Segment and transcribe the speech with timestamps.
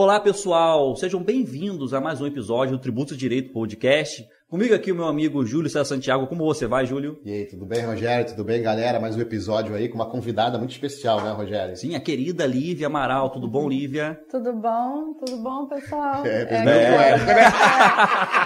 [0.00, 0.94] Olá, pessoal!
[0.94, 4.24] Sejam bem-vindos a mais um episódio do Tributo Direito Podcast.
[4.48, 6.28] Comigo aqui o meu amigo Júlio César Santiago.
[6.28, 7.18] Como você vai, Júlio?
[7.24, 8.24] E aí, tudo bem, Rogério?
[8.24, 9.00] Tudo bem, galera?
[9.00, 11.74] Mais um episódio aí com uma convidada muito especial, né, Rogério?
[11.74, 13.28] Sim, a querida Lívia Amaral.
[13.30, 14.20] Tudo bom, Lívia?
[14.30, 15.14] Tudo bom?
[15.14, 16.24] Tudo bom, pessoal?
[16.24, 17.08] É, é, é,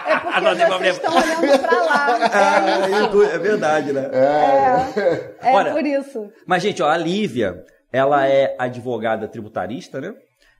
[0.09, 0.13] é.
[0.13, 0.89] é porque Não vocês problema.
[0.89, 2.03] estão olhando pra lá.
[3.31, 4.09] É, é verdade, né?
[4.11, 6.31] é, é Olha, por isso.
[6.47, 10.15] Mas, gente, ó, a Lívia, ela é advogada tributarista, né?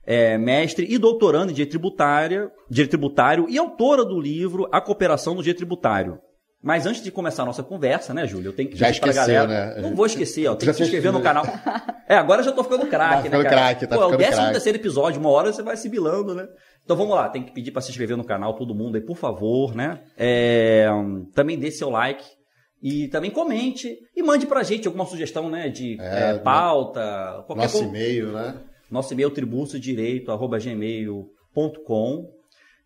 [0.05, 5.33] É mestre e doutoranda em direito tributário, direito tributário e autora do livro A Cooperação
[5.33, 6.19] no Direito Tributário.
[6.61, 8.49] Mas antes de começar a nossa conversa, né, Júlio?
[8.49, 9.75] Eu tenho que Já esqueceu, galera.
[9.75, 9.81] né?
[9.81, 10.55] Não vou esquecer, ó.
[10.55, 11.43] Tem que se inscrever no esqueceu.
[11.43, 11.93] canal.
[12.07, 13.55] É, agora eu já tô ficando craque, Tá né, ficando cara?
[13.55, 14.51] craque, tá Pô, é o ficando décimo craque.
[14.53, 16.47] terceiro episódio, uma hora você vai se bilando, né?
[16.83, 19.17] Então vamos lá, tem que pedir pra se inscrever no canal, todo mundo aí, por
[19.17, 19.99] favor, né?
[20.17, 20.87] É,
[21.33, 22.23] também dê seu like.
[22.81, 25.69] E também comente e mande pra gente alguma sugestão, né?
[25.69, 28.55] De É, é, pauta, qualquer Nosso e-mail, né?
[28.93, 32.31] Nosso e-mail tributodireito.gmail.com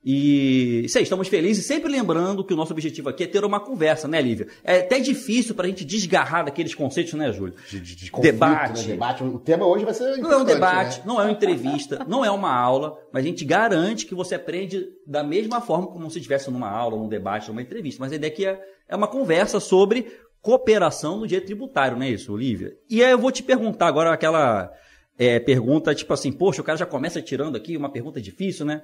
[0.05, 1.65] E aí, estamos felizes.
[1.65, 4.47] Sempre lembrando que o nosso objetivo aqui é ter uma conversa, né, Lívia?
[4.63, 7.55] É até difícil pra gente desgarrar daqueles conceitos, né, Júlio?
[7.69, 8.87] De, de, de conflito, Debate.
[8.87, 8.93] Né?
[8.93, 9.21] Debate.
[9.21, 11.03] O tema hoje vai ser Não é um debate, né?
[11.05, 14.87] não é uma entrevista, não é uma aula, mas a gente garante que você aprende
[15.05, 17.99] da mesma forma como se estivesse numa aula, num debate, numa entrevista.
[17.99, 20.07] Mas a ideia aqui é, é uma conversa sobre
[20.41, 22.77] cooperação no direito tributário, não é isso, Olivia?
[22.89, 24.71] E aí eu vou te perguntar agora aquela
[25.17, 28.81] é, pergunta, tipo assim, poxa, o cara já começa tirando aqui uma pergunta difícil, né?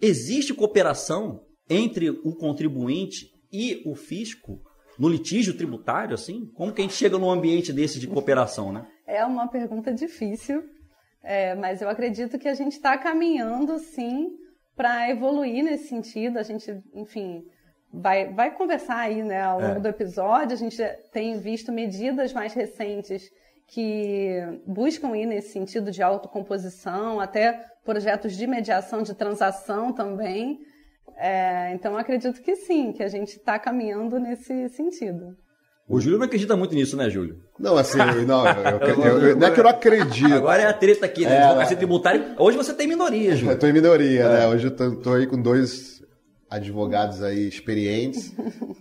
[0.00, 4.60] Existe cooperação entre o contribuinte e o fisco
[4.98, 6.46] no litígio tributário, assim?
[6.54, 8.86] Como que a gente chega num ambiente desse de cooperação, né?
[9.06, 10.62] É uma pergunta difícil,
[11.22, 14.30] é, mas eu acredito que a gente está caminhando, sim,
[14.74, 16.38] para evoluir nesse sentido.
[16.38, 17.42] A gente, enfim,
[17.92, 19.80] vai, vai conversar aí né, ao longo É.
[19.80, 20.52] do episódio.
[20.52, 20.76] A gente
[21.12, 23.30] tem visto medidas mais recentes
[23.68, 30.60] que buscam ir nesse sentido de autocomposição, até projetos de mediação de transação também.
[31.18, 35.36] É, então, eu acredito que sim, que a gente está caminhando nesse sentido.
[35.88, 37.38] O Júlio não acredita muito nisso, né, Júlio?
[37.58, 40.34] Não, assim, não, eu, eu- eu- eu- não é que eu não acredito.
[40.34, 41.36] Agora é a treta aqui, né?
[41.36, 42.34] É, Advocacia tributária.
[42.38, 43.58] Hoje você tem minoria, Eu Júlio.
[43.58, 44.28] tô em minoria, É.
[44.40, 44.46] né?
[44.48, 45.95] Hoje eu tô, tô aí com dois
[46.48, 48.32] advogados aí experientes,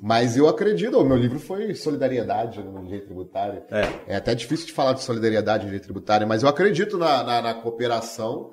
[0.01, 3.63] mas eu acredito, o meu livro foi Solidariedade no direito tributário.
[3.71, 4.13] É.
[4.13, 7.41] É até difícil de falar de solidariedade no direito tributário, mas eu acredito na, na,
[7.41, 8.51] na cooperação.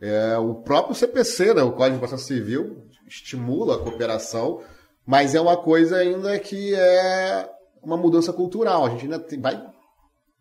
[0.00, 4.62] É, o próprio CPC, né, o Código de Processo Civil, estimula a cooperação,
[5.06, 7.48] mas é uma coisa ainda que é
[7.82, 8.86] uma mudança cultural.
[8.86, 9.62] A gente ainda tem, vai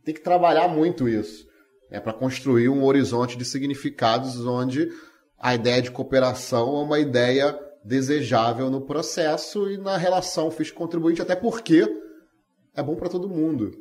[0.03, 1.45] ter que trabalhar muito isso
[1.93, 4.89] né, para construir um horizonte de significados onde
[5.37, 11.35] a ideia de cooperação é uma ideia desejável no processo e na relação fisco-contribuinte, até
[11.35, 11.85] porque
[12.75, 13.71] é bom para todo mundo.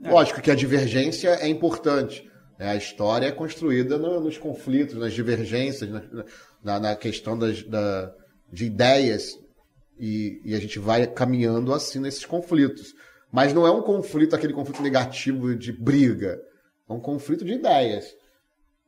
[0.00, 2.30] Lógico que a divergência é importante.
[2.58, 2.68] né?
[2.70, 6.02] A história é construída no- nos conflitos, nas divergências, na,
[6.62, 8.12] na- na questão das, da-
[8.52, 9.38] de ideias.
[9.98, 12.94] E, e a gente vai caminhando assim nesses conflitos.
[13.32, 16.40] Mas não é um conflito, aquele conflito negativo de briga.
[16.88, 18.06] É um conflito de ideias.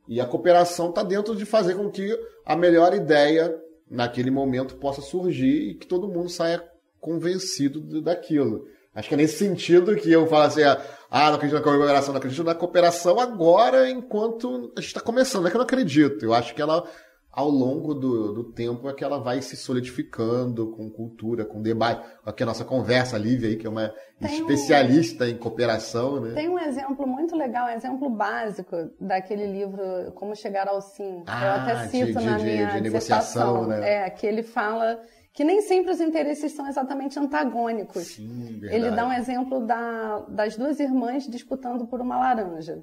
[0.09, 3.53] E a cooperação está dentro de fazer com que a melhor ideia
[3.91, 6.63] naquele momento possa surgir e que todo mundo saia
[7.01, 8.67] convencido daquilo.
[8.95, 10.81] Acho que é nesse sentido que eu falo assim, ah,
[11.11, 15.43] não acredito na cooperação, não acredito na cooperação agora, enquanto a gente está começando.
[15.43, 16.89] Não é que eu não acredito, eu acho que ela,
[17.37, 22.03] ao longo do, do tempo, é que ela vai se solidificando com cultura, com debate.
[22.25, 26.19] Aqui a nossa conversa, a Lívia aí, que é uma Tem um- especialista em cooperação,
[26.19, 26.33] né?
[26.35, 31.23] Tem um exemplo muito legal, um exemplo básico daquele livro Como Chegar ao Sim.
[31.27, 34.07] Ah, Eu até cito de- na de- minha de negociação, né?
[34.07, 34.99] É, que ele fala
[35.35, 38.05] que nem sempre os interesses são exatamente antagônicos.
[38.05, 38.97] Sim, Ele verdade.
[38.97, 42.83] dá um exemplo da- das duas irmãs disputando por uma laranja.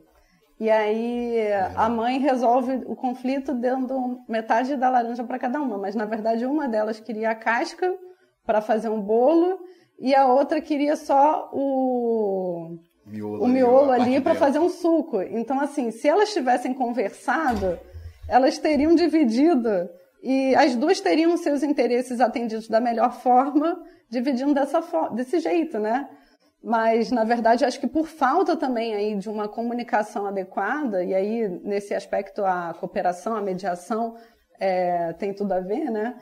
[0.64, 1.40] E aí
[1.76, 6.46] a mãe resolve o conflito dando metade da laranja para cada uma, mas na verdade
[6.46, 7.94] uma delas queria a casca
[8.46, 9.60] para fazer um bolo
[10.00, 14.48] e a outra queria só o miolo o miolo a parte ali para dentro.
[14.48, 15.22] fazer um suco.
[15.22, 17.78] Então, assim, se elas tivessem conversado,
[18.30, 19.90] elas teriam dividido
[20.24, 24.80] e as duas teriam seus interesses atendidos da melhor forma, dividindo dessa
[25.10, 26.08] desse jeito, né?
[26.64, 31.50] Mas, na verdade, acho que por falta também aí de uma comunicação adequada, e aí,
[31.64, 34.16] nesse aspecto, a cooperação, a mediação
[34.60, 36.16] é, tem tudo a ver, né?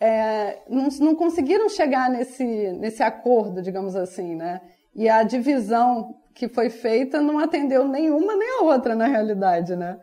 [0.00, 4.60] é, não, não conseguiram chegar nesse, nesse acordo, digamos assim, né?
[4.94, 9.98] E a divisão que foi feita não atendeu nenhuma nem a outra, na realidade, né?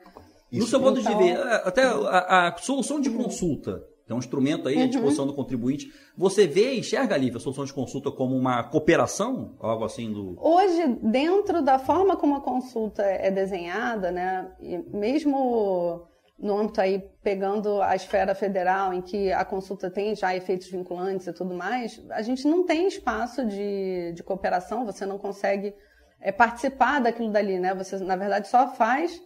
[0.51, 3.81] No seu ponto de Então- ver, é, até a, a solução de consulta,
[4.11, 7.65] é um instrumento aí à disposição do contribuinte, você vê e enxerga ali a solução
[7.65, 9.55] de consulta como uma cooperação?
[9.59, 10.35] Algo assim do.
[10.39, 16.07] Hoje, dentro da forma como a consulta é desenhada, né, e mesmo
[16.41, 21.27] no âmbito aí, pegando a esfera federal, em que a consulta tem já efeitos vinculantes
[21.27, 25.73] e tudo mais, a gente não tem espaço de, de cooperação, você não consegue
[26.19, 27.75] é, participar daquilo dali, né?
[27.75, 29.21] Você, na verdade, só faz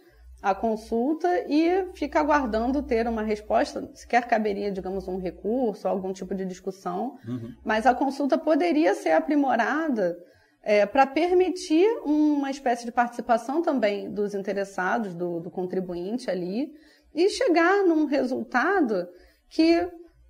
[0.46, 6.36] a consulta e fica aguardando ter uma resposta, sequer caberia, digamos, um recurso, algum tipo
[6.36, 7.52] de discussão, uhum.
[7.64, 10.16] mas a consulta poderia ser aprimorada
[10.62, 16.72] é, para permitir uma espécie de participação também dos interessados, do, do contribuinte ali,
[17.12, 19.08] e chegar num resultado
[19.48, 19.84] que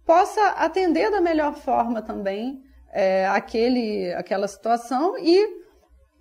[0.06, 5.65] possa atender da melhor forma também é, aquele, aquela situação e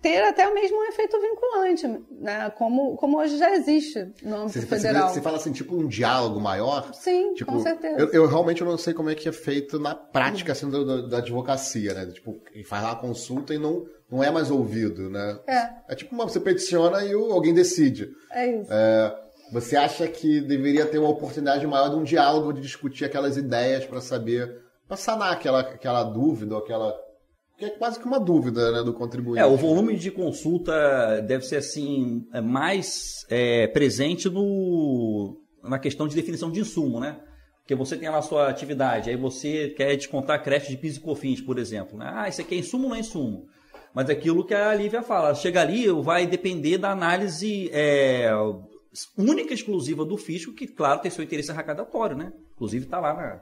[0.06, 2.48] ter até mesmo um efeito vinculante, né?
[2.50, 5.08] Como, como hoje já existe no âmbito você, federal.
[5.08, 6.94] Você, você fala assim, tipo um diálogo maior?
[6.94, 7.98] Sim, tipo, com certeza.
[7.98, 11.18] Eu, eu, realmente não sei como é que é feito na prática assim, da, da
[11.18, 12.06] advocacia, né?
[12.06, 15.40] Tipo, faz lá a consulta e não, não é mais ouvido, né?
[15.48, 15.68] É.
[15.88, 18.08] É tipo uma, você peticiona e alguém decide.
[18.30, 18.72] É isso.
[18.72, 19.16] É,
[19.52, 23.84] você acha que deveria ter uma oportunidade maior de um diálogo, de discutir aquelas ideias
[23.84, 27.05] para saber, para sanar aquela, aquela dúvida ou aquela
[27.58, 29.40] que é quase que uma dúvida né, do contribuinte.
[29.40, 36.06] É, o volume de consulta deve ser assim é mais é, presente no, na questão
[36.06, 37.20] de definição de insumo, né?
[37.60, 41.00] Porque você tem lá a sua atividade, aí você quer descontar crédito de PIS e
[41.00, 41.98] COFINS, por exemplo.
[41.98, 42.08] Né?
[42.14, 43.46] Ah, isso aqui é insumo ou não é insumo?
[43.92, 48.30] Mas aquilo que a Lívia fala, chega ali, vai depender da análise é,
[49.18, 52.32] única e exclusiva do fisco, que, claro, tem seu interesse arrecadatório, né?
[52.54, 53.40] Inclusive está lá na,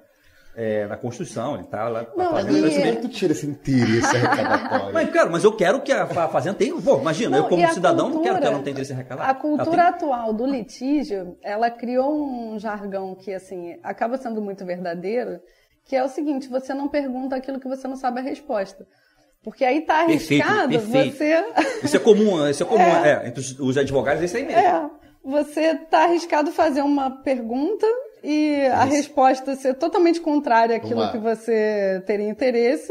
[0.57, 2.33] é, na Constituição, ele está lá não.
[2.33, 4.95] Mas como é que tu tira esse interesse arrecadatório?
[4.95, 6.81] mas, cara, mas eu quero que a Fazenda tenha.
[6.81, 9.31] Pô, imagina, não, eu como cidadão cultura, não quero que ela não tenha interesse arrecadatório.
[9.31, 9.95] A cultura tem...
[9.95, 15.41] atual do litígio, ela criou um jargão que, assim, acaba sendo muito verdadeiro,
[15.85, 18.87] que é o seguinte: você não pergunta aquilo que você não sabe a resposta.
[19.43, 21.55] Porque aí está arriscado perfeito, perfeito.
[21.55, 21.83] você.
[21.85, 24.59] Isso é comum, isso é comum, é, é entre os advogados é isso aí mesmo.
[24.59, 24.91] É,
[25.23, 27.87] você está arriscado fazer uma pergunta
[28.25, 32.91] e a resposta ser totalmente contrária àquilo que você teria interesse.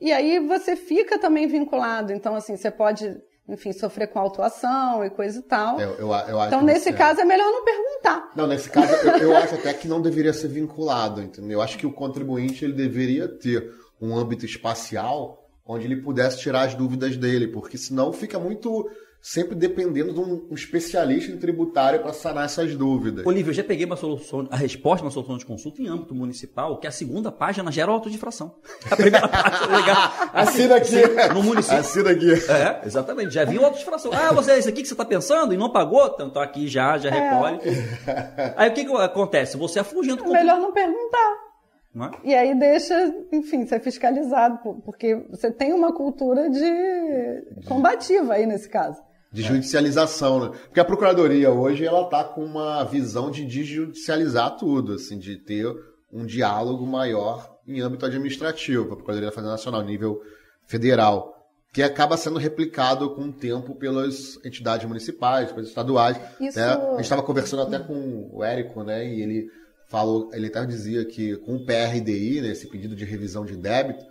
[0.00, 2.10] E aí você fica também vinculado.
[2.14, 3.14] Então, assim, você pode,
[3.46, 5.78] enfim, sofrer com autuação e coisa e tal.
[5.78, 8.30] Eu, eu, eu então, nesse caso, é melhor não perguntar.
[8.34, 11.58] Não, nesse caso, eu, eu acho até que não deveria ser vinculado, entendeu?
[11.58, 16.62] Eu acho que o contribuinte ele deveria ter um âmbito espacial onde ele pudesse tirar
[16.62, 18.88] as dúvidas dele, porque senão fica muito
[19.20, 23.26] sempre dependendo de um, especialista em tributário para sanar essas dúvidas.
[23.26, 26.78] Olívio, eu já peguei uma solução, a resposta uma solução de consulta em âmbito municipal,
[26.78, 28.56] que a segunda página gera autodifração.
[28.90, 30.12] A primeira página é legal.
[30.32, 31.34] Assina aqui.
[31.34, 31.78] No município.
[31.78, 32.32] Assina aqui.
[32.32, 33.34] É, exatamente.
[33.34, 34.10] Já viu autodifração.
[34.12, 36.06] Ah, você é isso aqui que você está pensando e não pagou?
[36.14, 37.30] Então tá aqui já, já é.
[37.30, 37.60] recolhe.
[38.06, 38.54] É.
[38.56, 39.56] Aí o que, que acontece?
[39.56, 40.24] Você afugenta.
[40.24, 41.50] É melhor não perguntar.
[41.92, 42.28] É?
[42.28, 48.68] E aí deixa, enfim, ser fiscalizado, porque você tem uma cultura de combativa aí nesse
[48.68, 49.02] caso
[49.32, 50.58] de judicialização, né?
[50.64, 55.66] Porque a procuradoria hoje ela tá com uma visão de desjudicializar tudo, assim, de ter
[56.12, 60.20] um diálogo maior em âmbito administrativo, a Procuradoria da Fazenda Nacional, nível
[60.66, 61.36] federal,
[61.72, 66.18] que acaba sendo replicado com o tempo pelas entidades municipais, pelas estaduais.
[66.40, 66.58] Isso...
[66.58, 66.64] Né?
[66.64, 69.06] A gente estava conversando até com o Érico, né?
[69.06, 69.50] E ele
[69.86, 74.04] falou, ele até dizia que com o PRDI, né, esse pedido de revisão de débito,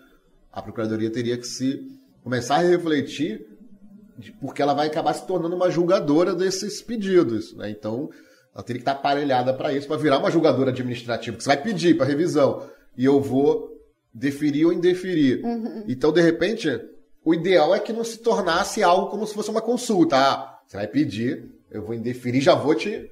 [0.52, 1.86] a Procuradoria teria que se
[2.24, 3.46] começar a refletir
[4.40, 7.54] porque ela vai acabar se tornando uma julgadora desses pedidos.
[7.56, 7.70] Né?
[7.70, 8.10] Então,
[8.54, 11.62] ela teria que estar aparelhada para isso, para virar uma julgadora administrativa, que você vai
[11.62, 12.64] pedir para revisão
[12.98, 13.70] e eu vou
[14.14, 15.44] deferir ou indeferir.
[15.44, 15.86] Uhum.
[15.88, 16.70] Então, de repente,
[17.24, 20.18] o ideal é que não se tornasse algo como se fosse uma consulta.
[20.18, 23.10] Ah, você vai pedir, eu vou indeferir, já vou te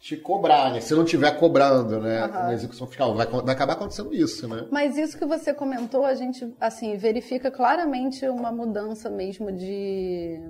[0.00, 0.80] te cobrar, né?
[0.80, 2.24] Se não estiver cobrando, né?
[2.24, 2.32] Uhum.
[2.32, 4.66] Na execução fiscal, vai, vai acabar acontecendo isso, né?
[4.70, 10.40] Mas isso que você comentou, a gente, assim, verifica claramente uma mudança mesmo de...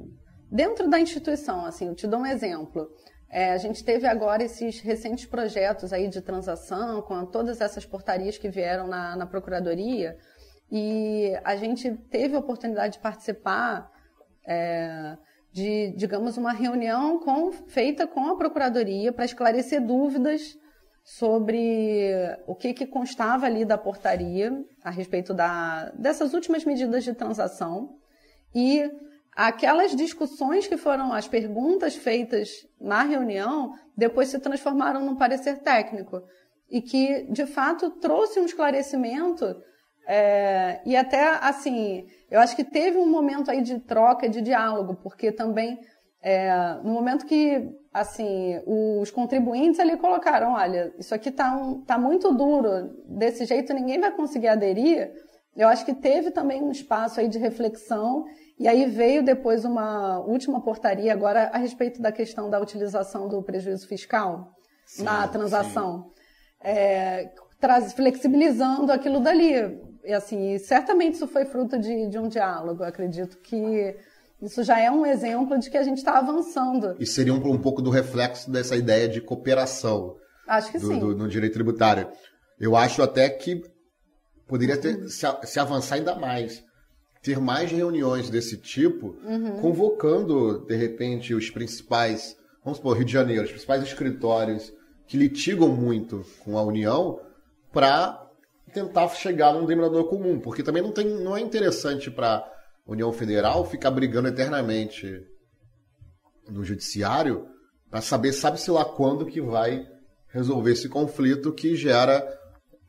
[0.51, 2.89] Dentro da instituição, assim, eu te dou um exemplo.
[3.31, 8.37] É, a gente teve agora esses recentes projetos aí de transação, com todas essas portarias
[8.39, 10.17] que vieram na, na Procuradoria,
[10.71, 13.91] e a gente teve a oportunidade de participar...
[14.47, 15.17] É,
[15.53, 20.57] de, digamos, uma reunião com, feita com a Procuradoria para esclarecer dúvidas
[21.03, 22.13] sobre
[22.47, 24.53] o que, que constava ali da portaria
[24.85, 27.97] a respeito da, dessas últimas medidas de transação.
[28.55, 28.91] E
[29.33, 36.23] aquelas discussões que foram as perguntas feitas na reunião depois se transformaram num parecer técnico.
[36.69, 39.57] E que de fato trouxe um esclarecimento
[40.11, 44.95] é, e até assim eu acho que teve um momento aí de troca, de diálogo,
[45.03, 45.79] porque também
[46.23, 46.51] é,
[46.83, 52.33] no momento que assim os contribuintes ali colocaram, olha, isso aqui está um, tá muito
[52.33, 55.13] duro, desse jeito ninguém vai conseguir aderir.
[55.55, 58.25] Eu acho que teve também um espaço aí de reflexão
[58.59, 63.43] e aí veio depois uma última portaria agora a respeito da questão da utilização do
[63.43, 64.55] prejuízo fiscal.
[64.87, 66.11] sim, na transação.
[66.61, 69.88] É, traz, flexibilizando aquilo dali.
[70.05, 72.83] E assim, certamente isso foi fruto de, de um diálogo.
[72.83, 73.97] Eu acredito que
[74.41, 76.97] isso já é um exemplo de que a gente está avançando.
[76.99, 80.17] E seria um, um, pouco do reflexo dessa ideia de cooperação.
[80.47, 80.99] Acho que do, sim.
[80.99, 82.09] Do, no direito tributário.
[82.59, 83.63] Eu acho até que
[84.47, 86.63] poderia ter, se, se avançar ainda mais.
[87.23, 89.61] Ter mais reuniões desse tipo, uhum.
[89.61, 94.73] convocando, de repente, os principais, vamos supor, Rio de Janeiro, os principais escritórios
[95.09, 97.19] que litigam muito com a União,
[97.73, 98.28] para
[98.69, 100.39] tentar chegar num denominador comum.
[100.39, 102.45] Porque também não, tem, não é interessante para
[102.87, 105.27] União Federal ficar brigando eternamente
[106.49, 107.47] no judiciário
[107.91, 109.87] para saber, sabe-se lá quando que vai
[110.29, 112.27] resolver esse conflito que gera.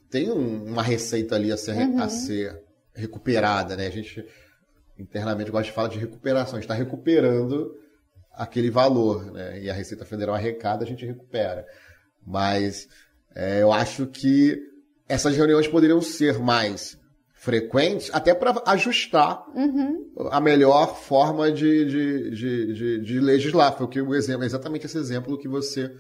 [0.10, 2.02] Tem um, uma receita ali a ser, uhum.
[2.02, 3.88] a ser recuperada, né?
[3.88, 4.26] A gente
[4.98, 7.76] internamente gosta de falar de recuperação, a gente está recuperando
[8.34, 9.62] aquele valor, né?
[9.62, 11.66] E a Receita Federal arrecada, a gente recupera.
[12.26, 12.88] Mas
[13.36, 14.69] é, eu acho que
[15.10, 16.98] essas reuniões poderiam ser mais
[17.34, 20.14] frequentes, até para ajustar uhum.
[20.30, 23.76] a melhor forma de, de, de, de, de legislar.
[23.76, 25.92] Foi o que o exemplo, exatamente esse exemplo que você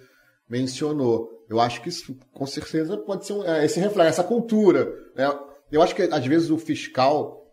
[0.49, 1.29] mencionou.
[1.49, 4.93] Eu acho que isso, com certeza, pode ser um, é, esse reflexo, essa cultura.
[5.15, 5.27] Né?
[5.71, 7.51] Eu acho que, às vezes, o fiscal,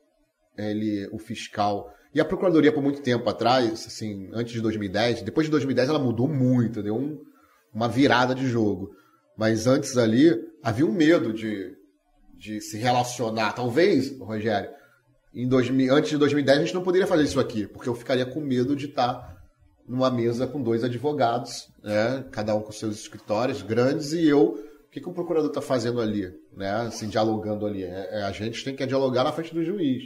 [0.58, 5.46] ele, o fiscal e a Procuradoria, por muito tempo atrás, assim, antes de 2010, depois
[5.46, 7.20] de 2010 ela mudou muito, deu um,
[7.72, 8.90] uma virada de jogo.
[9.36, 10.34] Mas antes ali,
[10.66, 11.76] havia um medo de,
[12.36, 13.52] de se relacionar.
[13.52, 14.68] Talvez, Rogério,
[15.32, 18.26] em 2000, antes de 2010 a gente não poderia fazer isso aqui, porque eu ficaria
[18.26, 19.40] com medo de estar
[19.88, 24.90] numa mesa com dois advogados, né, cada um com seus escritórios grandes, e eu, o
[24.90, 27.84] que, que o procurador está fazendo ali, né, assim, dialogando ali?
[27.84, 30.02] É, é, a gente tem que dialogar na frente do juiz.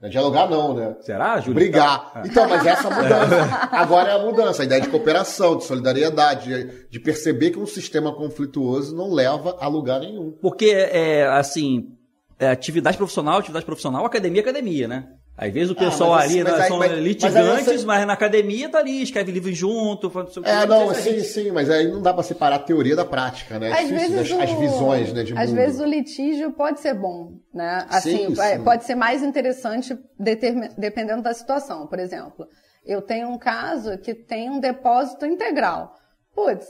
[0.00, 0.94] Não é dialogar não, né?
[1.00, 1.54] Será, Júlio?
[1.54, 2.12] Brigar.
[2.14, 2.22] Ah.
[2.24, 3.68] Então, mas essa mudança.
[3.72, 8.14] Agora é a mudança, a ideia de cooperação, de solidariedade, de perceber que um sistema
[8.14, 10.32] conflituoso não leva a lugar nenhum.
[10.42, 11.96] Porque, é, assim,
[12.38, 15.08] é atividade profissional, atividade profissional, academia, academia, né?
[15.36, 18.78] Às vezes o pessoal ah, ali né, são mas, litigantes, mas, mas, na academia tá
[18.78, 20.10] ali, escreve livro junto.
[20.42, 23.68] É, não, sim, sim, mas aí não dá para separar a teoria da prática, né?
[23.68, 25.56] É às vezes as, o, as visões, né, de Às mundo.
[25.56, 27.84] vezes o litígio pode ser bom, né?
[27.90, 28.64] Assim, sim, sim.
[28.64, 31.86] pode ser mais interessante dependendo da situação.
[31.86, 32.46] Por exemplo,
[32.86, 35.92] eu tenho um caso que tem um depósito integral.
[36.34, 36.66] Putz,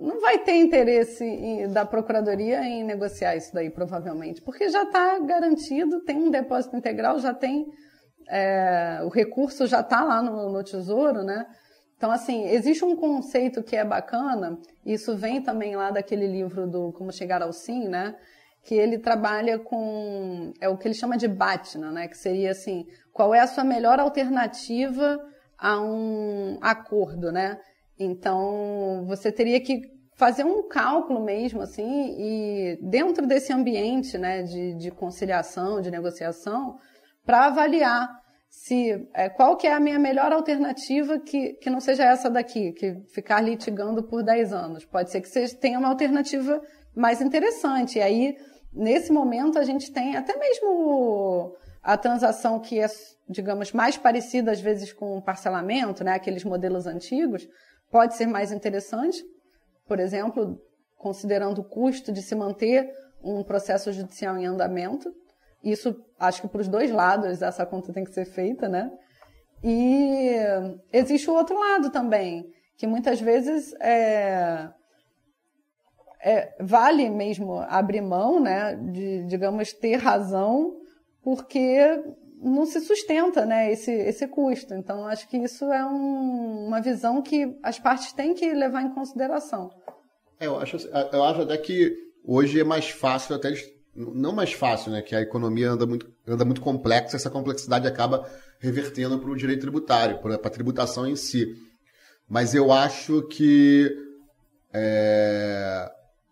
[0.00, 6.00] não vai ter interesse da Procuradoria em negociar isso daí, provavelmente, porque já está garantido,
[6.00, 7.66] tem um depósito integral, já tem
[8.28, 11.46] é, o recurso já está lá no, no Tesouro, né?
[11.96, 16.92] Então, assim, existe um conceito que é bacana, isso vem também lá daquele livro do
[16.92, 18.14] Como Chegar ao Sim, né?
[18.62, 22.08] Que ele trabalha com, é o que ele chama de BATNA, né?
[22.08, 25.18] Que seria assim, qual é a sua melhor alternativa
[25.56, 27.58] a um acordo, né?
[27.98, 34.74] Então, você teria que fazer um cálculo mesmo, assim, e dentro desse ambiente, né, de,
[34.74, 36.78] de conciliação, de negociação,
[37.24, 38.08] para avaliar
[38.48, 42.72] se é, qual que é a minha melhor alternativa que, que não seja essa daqui,
[42.72, 44.84] que ficar litigando por 10 anos.
[44.84, 46.62] Pode ser que você tenha uma alternativa
[46.94, 47.98] mais interessante.
[47.98, 48.36] E aí,
[48.72, 52.86] nesse momento, a gente tem até mesmo a transação que é,
[53.28, 57.46] digamos, mais parecida às vezes com o parcelamento, né, aqueles modelos antigos,
[57.90, 59.22] pode ser mais interessante.
[59.86, 60.58] Por exemplo,
[60.96, 62.88] considerando o custo de se manter
[63.22, 65.12] um processo judicial em andamento.
[65.64, 68.90] Isso, acho que para os dois lados essa conta tem que ser feita, né?
[69.62, 70.36] E
[70.92, 72.44] existe o outro lado também,
[72.76, 74.68] que muitas vezes é,
[76.24, 80.76] é, vale mesmo abrir mão, né, de, digamos, ter razão,
[81.22, 81.78] porque
[82.42, 84.74] não se sustenta, né, esse, esse custo.
[84.74, 88.92] Então, acho que isso é um, uma visão que as partes têm que levar em
[88.92, 89.70] consideração.
[90.38, 90.76] É, eu, acho,
[91.12, 93.50] eu acho até que hoje é mais fácil até
[93.94, 95.02] não mais fácil, né?
[95.02, 99.60] Que a economia anda muito, anda muito complexa, essa complexidade acaba revertendo para o direito
[99.60, 101.56] tributário, para a tributação em si.
[102.28, 103.94] Mas eu acho que,
[104.72, 105.90] é,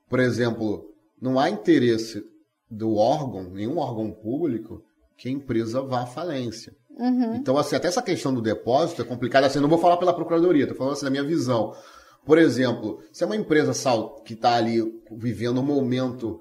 [0.08, 2.24] por exemplo, não há interesse
[2.70, 4.82] do órgão, nenhum órgão público,
[5.16, 6.74] que a empresa vá à falência.
[6.98, 7.36] Uhum.
[7.36, 9.46] Então, assim, até essa questão do depósito é complicada.
[9.46, 11.74] Assim, não vou falar pela Procuradoria, estou falando assim da minha visão.
[12.24, 13.72] Por exemplo, se é uma empresa
[14.24, 16.40] que está ali vivendo um momento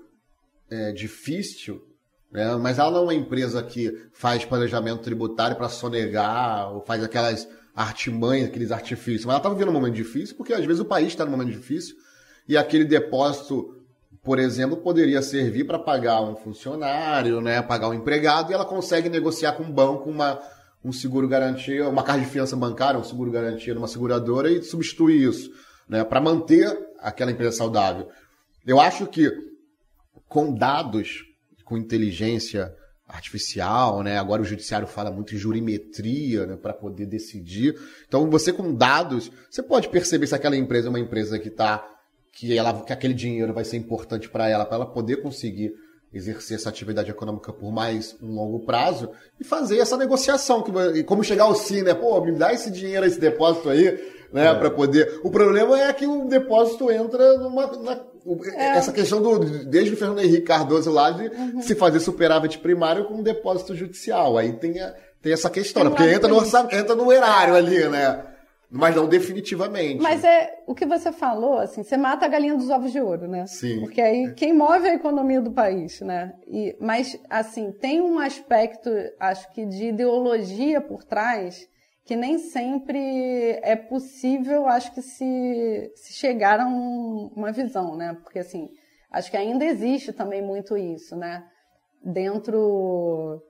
[0.72, 1.86] é, difícil,
[2.32, 2.56] né?
[2.56, 7.48] mas ela não é uma empresa que faz planejamento tributário para sonegar ou faz aquelas
[7.76, 9.26] artimanhas, aqueles artifícios.
[9.26, 11.52] Mas ela está vivendo um momento difícil porque às vezes o país está num momento
[11.52, 11.96] difícil
[12.48, 13.76] e aquele depósito,
[14.24, 17.62] por exemplo, poderia servir para pagar um funcionário, né?
[17.62, 20.40] pagar um empregado e ela consegue negociar com um banco uma,
[20.84, 25.22] um seguro garantia, uma carta de fiança bancária, um seguro garantia numa seguradora e substituir
[25.22, 25.52] isso.
[25.90, 28.08] Né, para manter aquela empresa saudável.
[28.66, 29.51] Eu acho que
[30.32, 31.26] com dados,
[31.66, 32.74] com inteligência
[33.06, 34.18] artificial, né?
[34.18, 37.76] Agora o judiciário fala muito em jurimetria, né, para poder decidir.
[38.08, 41.86] Então você com dados, você pode perceber se aquela empresa é uma empresa que está
[42.32, 45.74] que ela que aquele dinheiro vai ser importante para ela, para ela poder conseguir
[46.14, 51.26] exercer essa atividade econômica por mais um longo prazo e fazer essa negociação, que, como
[51.26, 51.94] chegar ao sim, né?
[51.94, 54.00] Pô, me dá esse dinheiro, esse depósito aí,
[54.32, 54.56] né, é.
[54.56, 55.20] para poder.
[55.26, 58.11] O problema é que o depósito entra numa na,
[58.56, 58.78] é.
[58.78, 61.62] essa questão do desde o Fernando Henrique Cardoso lá de uhum.
[61.62, 64.38] se fazer superávit primário com um depósito judicial.
[64.38, 65.90] Aí tem, a, tem essa questão, né?
[65.90, 68.26] porque entra no, entra no erário ali, né?
[68.74, 70.02] Mas não definitivamente.
[70.02, 73.28] Mas é o que você falou, assim, você mata a galinha dos ovos de ouro,
[73.28, 73.46] né?
[73.46, 73.82] Sim.
[73.82, 76.32] Porque aí quem move é a economia do país, né?
[76.48, 81.68] E, mas, assim, tem um aspecto, acho que, de ideologia por trás
[82.12, 88.18] que nem sempre é possível, acho que, se, se chegar a um, uma visão, né?
[88.22, 88.68] Porque, assim,
[89.10, 91.42] acho que ainda existe também muito isso, né?
[92.04, 93.42] Dentro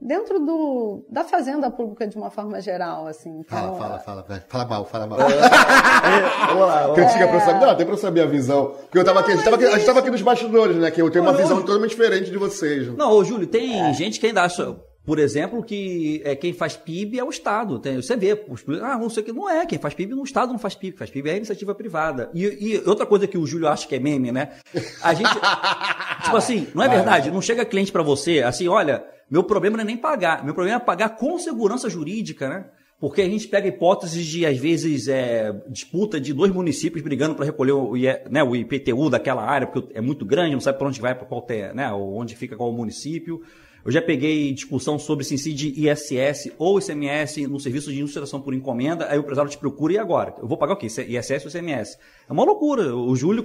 [0.00, 3.40] dentro do, da fazenda pública de uma forma geral, assim.
[3.40, 5.20] Então, fala, fala, fala, fala mal, fala mal.
[5.22, 5.26] É,
[6.46, 7.34] vamos lá, Critica é...
[7.34, 8.66] eu saber, não, até pra eu saber a visão.
[8.82, 10.92] Porque eu tava aqui, a gente tava, aqui, a gente tava aqui nos bastidores, né,
[10.92, 12.86] que eu tenho uma visão totalmente diferente de vocês.
[12.96, 13.92] Não, ô Júlio, tem é.
[13.94, 17.78] gente que ainda acha, por exemplo, que é, quem faz PIB é o Estado.
[17.78, 19.64] Tem, você vê, os, ah, não sei o que, não é.
[19.64, 22.28] Quem faz PIB no Estado não faz PIB, faz PIB é a iniciativa privada.
[22.34, 24.54] E, e outra coisa que o Júlio acha que é meme, né?
[25.00, 25.30] A gente.
[26.24, 27.30] tipo assim, não é verdade?
[27.30, 30.78] Não chega cliente para você assim, olha, meu problema não é nem pagar, meu problema
[30.78, 32.64] é pagar com segurança jurídica, né?
[32.98, 37.44] Porque a gente pega hipóteses de, às vezes, é, disputa de dois municípios brigando para
[37.44, 37.92] recolher o,
[38.30, 41.26] né, o IPTU daquela área, porque é muito grande, não sabe para onde vai, para
[41.26, 43.42] qual ter, né, onde fica qual município.
[43.86, 48.52] Eu já peguei discussão sobre se incide ISS ou ICMS no serviço de ilustração por
[48.52, 50.34] encomenda, aí o empresário te procura e agora?
[50.38, 50.86] Eu vou pagar o quê?
[50.86, 51.96] ISS ou ICMS?
[52.28, 52.94] É uma loucura.
[52.94, 53.44] O Júlio,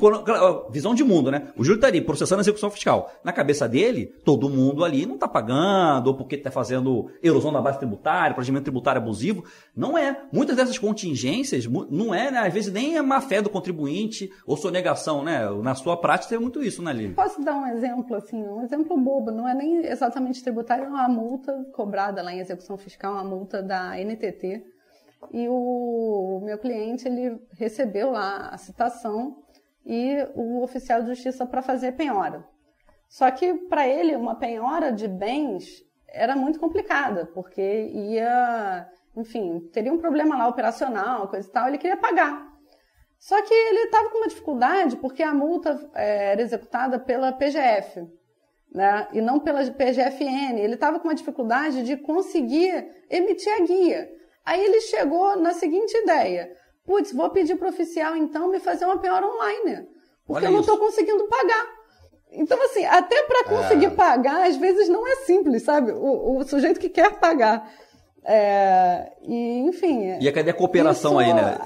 [0.69, 1.49] visão de mundo, né?
[1.55, 3.11] O Júlio está ali processando a execução fiscal.
[3.23, 7.61] Na cabeça dele, todo mundo ali não está pagando, ou porque está fazendo erosão da
[7.61, 9.43] base tributária, procedimento tributário abusivo.
[9.75, 10.23] Não é.
[10.31, 12.39] Muitas dessas contingências, não é, né?
[12.39, 15.47] Às vezes nem é má fé do contribuinte ou sonegação, né?
[15.61, 17.13] Na sua prática tem muito isso, né, Lili?
[17.13, 21.07] Posso dar um exemplo, assim, um exemplo bobo, não é nem exatamente tributário, é uma
[21.07, 24.63] multa cobrada lá em execução fiscal, uma multa da NTT,
[25.31, 29.43] e o meu cliente ele recebeu lá a citação
[29.85, 32.45] e o oficial de justiça para fazer penhora.
[33.07, 39.93] Só que para ele uma penhora de bens era muito complicada, porque ia, enfim, teria
[39.93, 42.51] um problema lá operacional, coisa e tal, ele queria pagar.
[43.19, 48.07] Só que ele estava com uma dificuldade porque a multa é, era executada pela PGF,
[48.73, 49.07] né?
[49.13, 50.57] E não pela PGFN.
[50.57, 54.20] Ele estava com uma dificuldade de conseguir emitir a guia.
[54.45, 56.51] Aí ele chegou na seguinte ideia:
[56.85, 59.87] putz, vou pedir para o oficial então me fazer uma penhora online,
[60.25, 61.81] porque Olha eu não estou conseguindo pagar.
[62.33, 63.89] Então, assim, até para conseguir é.
[63.89, 65.91] pagar, às vezes não é simples, sabe?
[65.91, 67.69] O, o sujeito que quer pagar.
[68.23, 70.17] É, e, enfim.
[70.19, 71.57] E cadê a cooperação aí, né?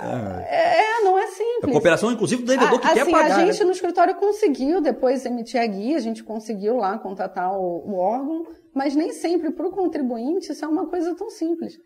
[0.50, 1.70] É, é, não é simples.
[1.70, 3.36] A cooperação, inclusive, do devedor que assim, quer pagar.
[3.36, 3.66] A gente né?
[3.66, 8.48] no escritório conseguiu depois emitir a guia, a gente conseguiu lá contatar o, o órgão,
[8.74, 11.78] mas nem sempre para o contribuinte isso é uma coisa tão simples.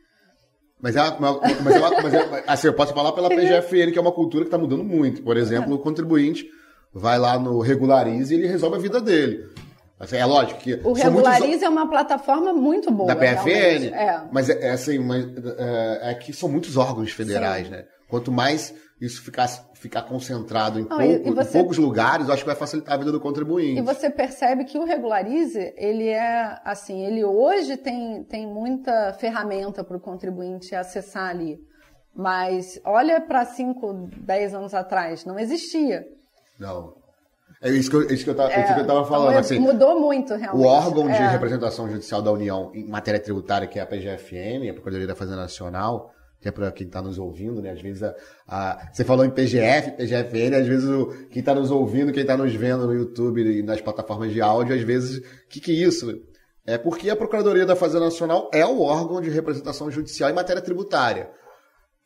[0.82, 4.02] Mas é, mas é, uma, mas é assim, eu posso falar pela PGFN, que é
[4.02, 5.22] uma cultura que está mudando muito.
[5.22, 6.48] Por exemplo, o contribuinte
[6.94, 9.46] vai lá no Regularize e ele resolve a vida dele.
[10.00, 10.80] Assim, é lógico que.
[10.84, 11.64] O Regularize muitos...
[11.64, 13.14] é uma plataforma muito boa.
[13.14, 13.94] Da PFN.
[13.94, 14.24] É.
[14.32, 15.26] Mas é, é assim, mas,
[15.58, 17.74] é, é, que são muitos órgãos federais, Sim.
[17.74, 17.86] né?
[18.08, 19.48] Quanto mais isso ficar,
[19.80, 21.58] ficar concentrado em, pouco, você...
[21.58, 23.80] em, poucos lugares, eu acho que vai facilitar a vida do contribuinte.
[23.80, 29.82] E você percebe que o Regularize, ele é assim, ele hoje tem, tem muita ferramenta
[29.82, 31.58] para o contribuinte acessar ali.
[32.14, 36.06] Mas olha para 5, 10 anos atrás, não existia.
[36.60, 36.94] Não.
[37.62, 39.30] É isso que eu, isso que eu, tava, é, que eu tava falando.
[39.30, 40.66] Então, assim, mudou muito, realmente.
[40.66, 41.30] O órgão de é.
[41.30, 45.38] representação judicial da União em matéria tributária, que é a PGFN, a Procuradoria da Fazenda
[45.38, 47.72] Nacional, que é para quem está nos ouvindo, né?
[47.72, 48.16] Às vezes a,
[48.48, 52.38] a, você falou em PGF, PGFN, às vezes o, quem está nos ouvindo, quem está
[52.38, 55.76] nos vendo no YouTube e nas plataformas de áudio, às vezes, o que, que é
[55.76, 56.22] isso?
[56.66, 60.62] É porque a Procuradoria da Fazenda Nacional é o órgão de representação judicial em matéria
[60.62, 61.30] tributária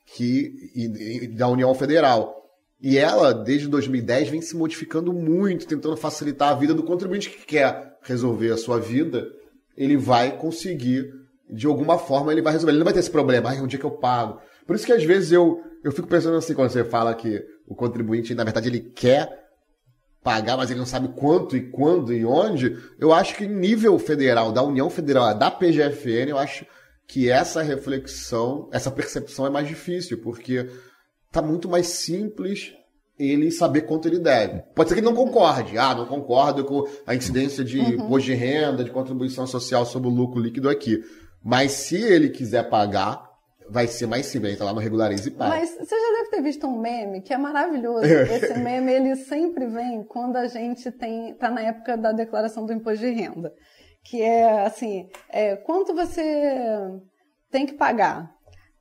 [0.06, 2.42] que, e, e, da União Federal.
[2.82, 7.46] E ela, desde 2010, vem se modificando muito, tentando facilitar a vida do contribuinte que
[7.46, 9.26] quer resolver a sua vida.
[9.78, 11.23] Ele vai conseguir
[11.54, 12.72] de alguma forma ele vai resolver.
[12.72, 14.40] Ele não vai ter esse problema, ai, onde é que eu pago?
[14.66, 17.76] Por isso que às vezes eu, eu fico pensando assim, quando você fala que o
[17.76, 19.44] contribuinte, na verdade, ele quer
[20.24, 24.00] pagar, mas ele não sabe quanto e quando e onde, eu acho que em nível
[24.00, 26.66] federal, da União Federal, da PGFN, eu acho
[27.08, 30.70] que essa reflexão, essa percepção é mais difícil, porque
[31.32, 32.74] tá muito mais simples
[33.20, 34.62] ele saber quanto ele deve.
[34.74, 35.78] Pode ser que ele não concorde.
[35.78, 37.90] Ah, não concordo com a incidência de Uhum.
[37.90, 41.04] imposto de renda, de contribuição social sobre o lucro líquido aqui.
[41.44, 43.30] Mas se ele quiser pagar,
[43.70, 44.54] vai ser mais simples.
[44.54, 45.58] Entra lá no Regularize e paga.
[45.58, 48.06] Mas você já deve ter visto um meme que é maravilhoso.
[48.06, 52.74] Esse meme ele sempre vem quando a gente tem tá na época da declaração do
[52.74, 53.54] imposto de renda,
[54.04, 56.22] que é assim, é, quanto você
[57.52, 58.32] tem que pagar?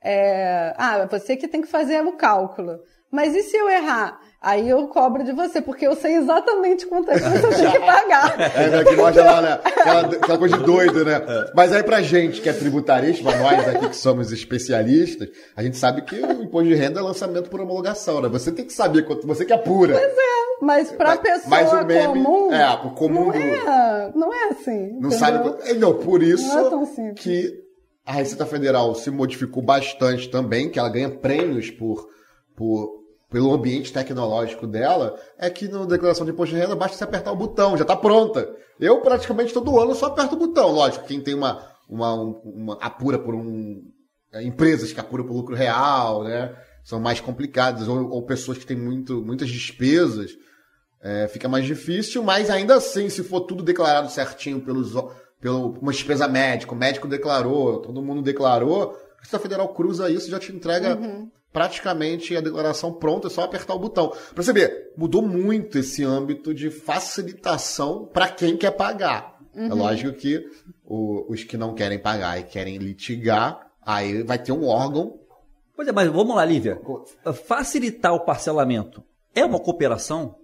[0.04, 2.78] É, ah, você que tem que fazer o cálculo.
[3.10, 4.18] Mas e se eu errar?
[4.42, 7.78] Aí eu cobro de você, porque eu sei exatamente quanto é que você tem que
[7.86, 8.40] pagar.
[8.56, 9.60] É, né, que mostra lá, né?
[9.64, 11.20] Aquela, aquela coisa de doido, né?
[11.54, 16.02] Mas aí pra gente que é tributarista, nós aqui que somos especialistas, a gente sabe
[16.02, 18.28] que o imposto de renda é lançamento por homologação, né?
[18.28, 19.94] Você tem que saber quanto você que apura.
[20.60, 24.32] Mas pra Mas- pessoa mas o meme- comum, é, pro comum não, do- é, não
[24.32, 24.78] é assim.
[24.92, 25.18] Não entendeu?
[25.18, 25.62] sabe quanto.
[25.68, 27.20] É, Não, por isso Não é tão simples.
[27.22, 27.52] que
[28.06, 32.06] a Receita Federal se modificou bastante também, que ela ganha prêmios por,
[32.56, 33.01] por,
[33.32, 37.32] pelo ambiente tecnológico dela, é que na declaração de imposto de renda basta você apertar
[37.32, 38.48] o botão, já está pronta.
[38.78, 40.70] Eu praticamente todo ano só aperto o botão.
[40.70, 43.80] Lógico, quem tem uma, uma, um- uma apura por um.
[44.32, 46.54] é, empresas que apuram por lucro real, né?
[46.84, 50.32] São mais complicadas, ou, ou pessoas que têm muito, muitas despesas.
[51.02, 54.92] É, fica mais difícil, mas ainda assim, se for tudo declarado certinho pelos,
[55.40, 60.28] pelo uma despesa médica, o médico declarou, todo mundo declarou, a Receita Federal cruza isso
[60.28, 60.96] e já te entrega
[61.52, 64.08] praticamente a declaração pronta, é só apertar o botão.
[64.34, 69.38] Pra você ver, mudou muito esse âmbito de facilitação para quem quer pagar.
[69.54, 70.42] É lógico que
[70.84, 75.18] o- os que não querem pagar e querem litigar, aí vai ter um órgão.
[75.76, 76.80] Pois é, mas vamos lá, Lívia.
[77.46, 80.36] Facilitar o parcelamento é uma cooperação?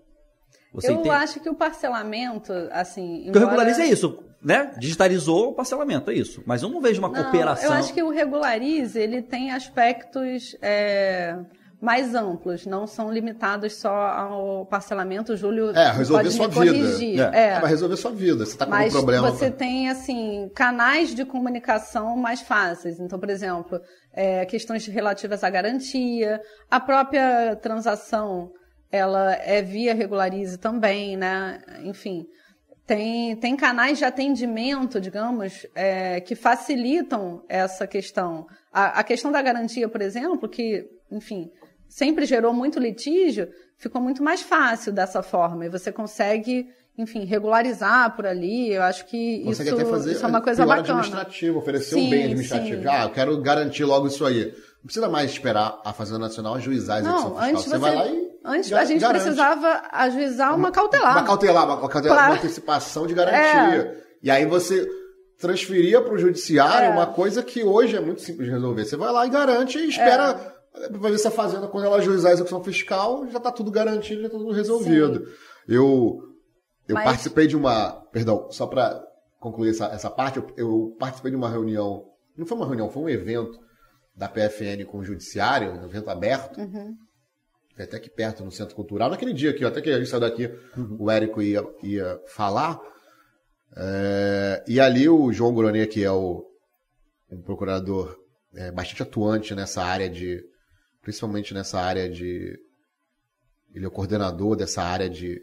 [0.75, 1.09] Você eu entende?
[1.11, 3.23] acho que o parcelamento, assim.
[3.25, 4.73] Porque o embora- regularize é isso, né?
[4.79, 6.43] Digitalizou o parcelamento, é isso.
[6.47, 7.67] Mas eu não vejo uma Não, cooperação.
[7.73, 11.37] Eu acho que o regularize ele tem aspectos é,
[11.81, 15.33] mais amplos, não são limitados só ao parcelamento.
[15.33, 16.67] O Júlio É, resolver pode sua me vida.
[16.89, 17.21] corrigir.
[17.21, 17.31] É.
[17.35, 17.49] É.
[17.51, 18.45] É, vai resolver sua vida.
[18.47, 19.31] Você tá com Mas um problema.
[19.31, 22.99] você tem, assim, canais de comunicação mais fáceis.
[23.01, 23.81] Então, por exemplo,
[24.13, 28.51] é, questões relativas à garantia, a própria transação,
[28.91, 31.61] ela é via regularize também, né?
[31.85, 32.25] Enfim,
[32.89, 38.47] tem, tem canais de atendimento, digamos, é, que facilitam essa questão.
[38.73, 41.51] A, a questão da garantia, por exemplo, que, enfim,
[41.87, 45.67] sempre gerou muito litígio, ficou muito mais fácil dessa forma.
[45.67, 48.73] E você consegue, enfim, regularizar por ali.
[48.73, 51.01] Eu acho que Consegue isso, até fazer isso é uma coisa bacana.
[51.01, 52.83] administrativo, oferecer um Sim, bem administrativo.
[52.83, 52.89] sim.
[52.89, 54.51] Ah, eu quero garantir logo isso aí.
[54.81, 57.51] Não precisa mais esperar a Fazenda Nacional ajuizar a execução Não, fiscal.
[57.51, 59.23] antes você, você, vai lá e antes a gente garante.
[59.23, 61.13] precisava ajuizar uma cautelar.
[61.19, 64.05] Uma cautelar, uma, uma cautelar, Pra- uma antecipação de garantia.
[64.23, 64.89] E aí você
[65.39, 66.91] transferia para o judiciário É.
[66.91, 68.85] uma coisa que hoje é muito simples de resolver.
[68.85, 70.55] Você vai lá e garante e espera.
[70.93, 74.21] Vai ver se a Fazenda, quando ela ajuizar a execução fiscal, já está tudo garantido,
[74.21, 75.27] já está tudo resolvido.
[75.67, 76.19] Eu,
[76.89, 77.93] eu Mas- participei de uma.
[78.13, 79.03] Perdão, só para
[79.41, 82.05] concluir essa, essa parte, eu, eu participei de uma reunião.
[82.37, 83.59] Não foi uma reunião, foi um evento
[84.19, 86.59] da PFN com o Judiciário, um evento aberto.
[86.59, 86.97] Uhum.
[87.75, 89.09] Foi até aqui perto, no Centro Cultural.
[89.09, 90.53] Naquele dia aqui, até que a gente saiu daqui,
[90.99, 92.81] o Érico ia, ia falar.
[93.77, 96.45] É, e ali o João Goronê, que é o,
[97.31, 98.19] um procurador
[98.53, 100.45] é, bastante atuante nessa área de.
[101.01, 102.59] Principalmente nessa área de.
[103.73, 105.41] Ele é o coordenador dessa área de,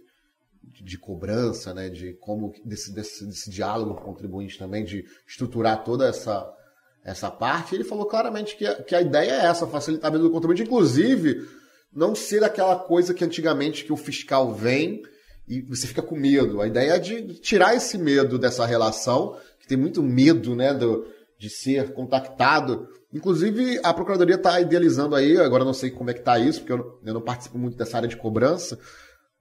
[0.62, 1.90] de, de cobrança, né?
[1.90, 2.52] De como.
[2.66, 6.54] Desse, desse, desse diálogo com o contribuinte também, de estruturar toda essa,
[7.06, 7.76] essa parte.
[7.76, 11.48] Ele falou claramente que a, que a ideia é essa, facilitar vida do contribuinte, inclusive
[11.94, 15.04] não ser aquela coisa que antigamente que o fiscal vem
[15.48, 16.60] e você fica com medo.
[16.60, 21.06] A ideia é de tirar esse medo dessa relação, que tem muito medo, né, do,
[21.38, 22.88] de ser contactado.
[23.14, 26.74] Inclusive, a Procuradoria está idealizando aí, agora não sei como é que está isso, porque
[26.74, 28.78] eu, eu não participo muito dessa área de cobrança,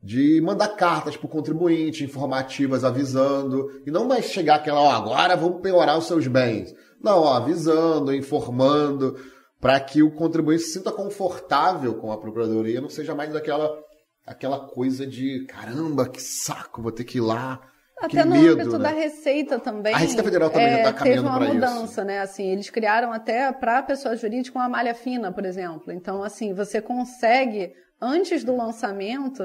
[0.00, 5.34] de mandar cartas para o contribuinte, informativas, avisando, e não mais chegar aquela, ó, agora
[5.34, 6.74] vamos penhorar os seus bens.
[7.02, 9.16] Não, ó, avisando, informando,
[9.60, 13.82] para que o contribuinte se sinta confortável com a Procuradoria, não seja mais daquela
[14.26, 17.60] aquela coisa de caramba, que saco, vou ter que ir lá.
[17.98, 18.90] Até que no medo, âmbito né?
[18.90, 19.94] da Receita também.
[19.94, 21.54] A Receita Federal também já tá teve caminhando uma pra isso.
[21.54, 22.20] mudança, né?
[22.20, 25.92] Assim, eles criaram até para pessoa jurídica uma malha fina, por exemplo.
[25.92, 29.42] Então, assim, você consegue, antes do lançamento,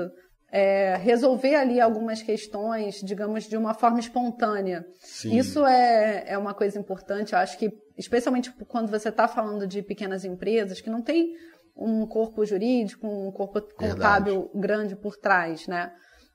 [0.51, 4.85] é, resolver ali algumas questões, digamos, de uma forma espontânea.
[4.99, 5.37] Sim.
[5.37, 7.33] Isso é, é uma coisa importante.
[7.33, 11.33] Eu acho que, especialmente quando você está falando de pequenas empresas que não tem
[11.75, 15.91] um corpo jurídico, um corpo contábil grande por trás, né?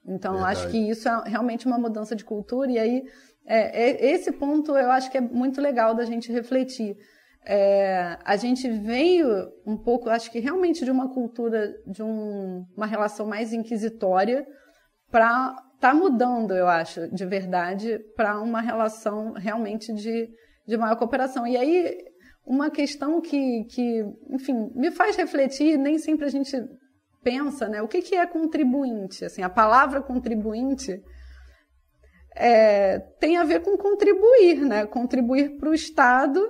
[0.07, 0.85] Então, eu acho Verdade.
[0.85, 2.70] que isso é realmente uma mudança de cultura.
[2.70, 3.03] E aí,
[3.46, 6.96] é, é- esse ponto eu acho que é muito legal da gente refletir.
[7.46, 9.26] É, a gente veio
[9.66, 14.46] um pouco, acho que realmente de uma cultura, de um, uma relação mais inquisitória,
[15.11, 20.30] para tá mudando, eu acho, de verdade, para uma relação realmente de,
[20.66, 21.46] de maior cooperação.
[21.46, 21.94] E aí,
[22.46, 26.57] uma questão que, que, enfim, me faz refletir, nem sempre a gente
[27.22, 27.83] pensa, né?
[27.83, 29.26] O que, que é contribuinte?
[29.26, 31.02] Assim, a palavra contribuinte
[32.35, 34.87] é, tem a ver com contribuir, né?
[34.87, 36.40] Contribuir para o Estado.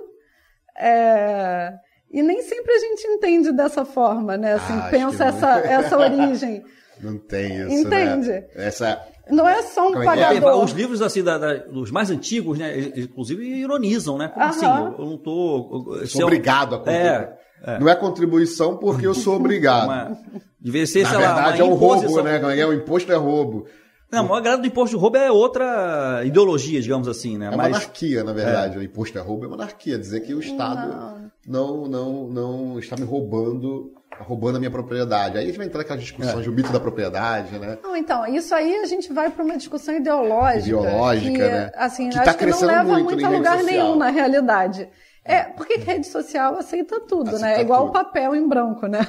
[0.77, 1.73] É,
[2.11, 4.53] e nem sempre a gente entende dessa forma, né?
[4.53, 6.63] Assim, ah, pensa essa, essa origem.
[7.01, 8.29] Não tem isso, Entende?
[8.29, 8.45] Né?
[8.55, 10.05] Essa, não é só um é, é?
[10.05, 10.63] pagador.
[10.63, 14.29] Os livros assim, da, da, os mais antigos, né, inclusive ironizam, né?
[14.29, 14.65] Como assim?
[14.65, 16.05] Eu, eu não tô.
[16.05, 17.05] Sou obrigado a contribuir.
[17.05, 17.79] É, é.
[17.79, 19.85] Não é contribuição porque eu sou obrigado.
[19.85, 20.17] Uma,
[20.59, 22.59] devia ser, Na sei verdade, lá, é um roubo, né?
[22.59, 23.65] É, o imposto é roubo.
[24.11, 27.47] Não, o maior grado do imposto de roubo é outra ideologia, digamos assim, né?
[27.47, 27.67] É Mas...
[27.67, 28.75] monarquia, na verdade.
[28.75, 28.79] É.
[28.79, 29.97] O imposto é roubo é monarquia.
[29.97, 35.37] Dizer que o Estado não, não, não, não está me roubando roubando a minha propriedade.
[35.37, 36.41] Aí a gente vai entrar naquela discussão é.
[36.41, 37.77] de o mito da propriedade, né?
[37.83, 40.67] Não, então, isso aí a gente vai para uma discussão ideológica.
[40.67, 41.71] Ideológica, que, né?
[41.75, 44.89] Assim, que tá acho que não leva muito, muito a lugar nenhum, na realidade.
[45.23, 47.57] É, porque rede social aceita tudo, aceita né?
[47.57, 48.99] É igual o papel em branco, né?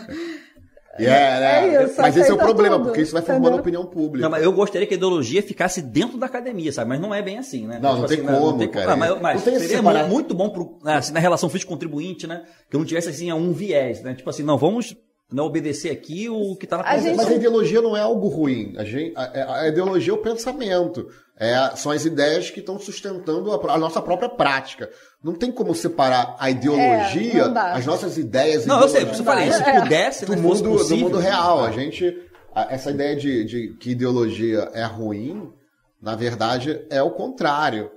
[0.98, 1.84] Yeah, é, né?
[1.84, 3.60] isso, mas esse é o problema, tudo, porque isso vai formando entendeu?
[3.60, 4.22] opinião pública.
[4.24, 6.88] Não, mas eu gostaria que a ideologia ficasse dentro da academia, sabe?
[6.88, 7.78] Mas não é bem assim, né?
[7.80, 8.92] Não, não, tipo tem, assim, como, não tem como, cara.
[8.92, 10.08] Ah, mas, mas seria separar...
[10.08, 12.42] muito bom pro, assim, na relação físico-contribuinte, né?
[12.70, 14.14] Que eu não tivesse assim um viés, né?
[14.14, 14.96] Tipo assim, não, vamos
[15.30, 17.16] não obedecer aqui o que está na a gente...
[17.16, 18.74] Mas a ideologia não é algo ruim.
[18.76, 21.08] A, gente, a, a ideologia é o pensamento.
[21.38, 24.88] É, são as ideias que estão sustentando a, a, nossa própria prática.
[25.22, 28.64] Não tem como separar a ideologia, é, as nossas ideias.
[28.64, 29.80] Não, eu sei, você falei, se é.
[29.80, 31.64] pudesse, do mundo, possível, do mundo real.
[31.64, 32.16] A gente,
[32.54, 35.52] essa ideia de, de que ideologia é ruim,
[36.00, 37.90] na verdade, é o contrário.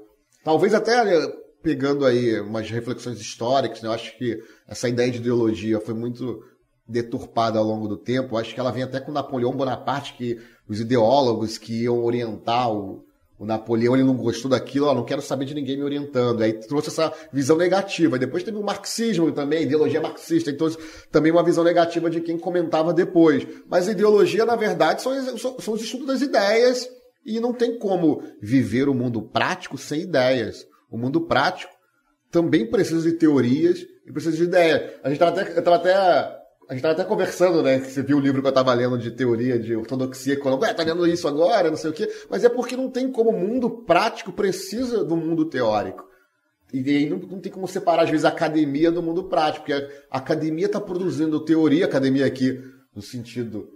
[0.43, 1.03] Talvez até
[1.61, 6.43] pegando aí umas reflexões históricas, né, eu acho que essa ideia de ideologia foi muito
[6.89, 8.35] deturpada ao longo do tempo.
[8.35, 13.03] Acho que ela vem até com Napoleão Bonaparte, que os ideólogos que iam orientar o,
[13.37, 16.41] o Napoleão, ele não gostou daquilo, ó, não quero saber de ninguém me orientando.
[16.41, 18.17] Aí trouxe essa visão negativa.
[18.17, 20.67] Depois teve o marxismo também, ideologia marxista, então
[21.11, 23.47] também uma visão negativa de quem comentava depois.
[23.69, 26.89] Mas a ideologia, na verdade, são, são os estudos das ideias
[27.23, 30.65] e não tem como viver o mundo prático sem ideias.
[30.89, 31.71] O mundo prático
[32.31, 34.91] também precisa de teorias e precisa de ideias.
[35.03, 36.38] A gente estava até, até
[36.69, 37.79] a gente estava até conversando, né?
[37.79, 40.67] Que você viu o livro que eu estava lendo de teoria de ortodoxia econômica.
[40.67, 42.07] Ué, tá lendo isso agora, não sei o quê.
[42.29, 46.07] Mas é porque não tem como o mundo prático precisa do mundo teórico.
[46.71, 49.65] E aí não, não tem como separar, às vezes, a academia do mundo prático.
[49.65, 52.61] Porque a academia está produzindo teoria, academia aqui
[52.95, 53.67] no sentido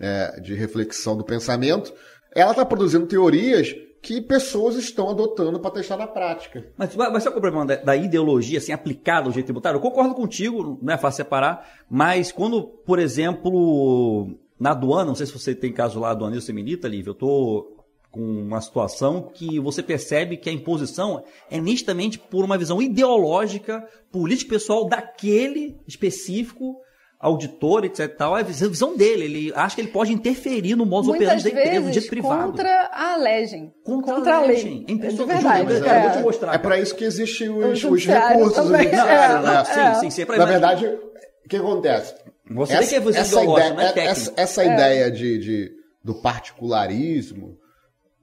[0.00, 1.92] é, de reflexão do pensamento,
[2.34, 6.66] ela está produzindo teorias que pessoas estão adotando para testar na prática.
[6.76, 9.76] Mas, mas sabe é o problema da, da, ideologia assim, aplicada ao jeito tributário?
[9.76, 15.26] Eu concordo contigo, não é fácil separar, mas quando, por exemplo, na aduana, não sei
[15.26, 17.76] se você tem caso lá aduaneiro seminita, Lívia, eu estou
[18.10, 23.86] com uma situação que você percebe que a imposição é nitidamente por uma visão ideológica,
[24.10, 26.80] política pessoal daquele específico
[27.20, 28.16] auditor, etc.
[28.16, 29.24] Tal, é a visão dele.
[29.24, 32.52] Ele acha que ele pode interferir no modo operandi da empresa, no direito privado.
[32.52, 33.74] Contra a legem.
[33.84, 34.84] Contra, contra a lei.
[34.88, 35.46] É impressionante.
[35.46, 35.86] É verdade.
[35.86, 36.54] É, é, vou te mostrar.
[36.54, 38.54] É para isso que existem os, os recursos.
[38.54, 38.90] Também.
[38.90, 39.64] Não, é, né?
[39.64, 40.22] Sim, sim, sim.
[40.22, 42.14] É pra, Na verdade, o que acontece?
[42.52, 47.56] Você essa, que é essa ideia, não é essa, essa ideia de, de, do particularismo,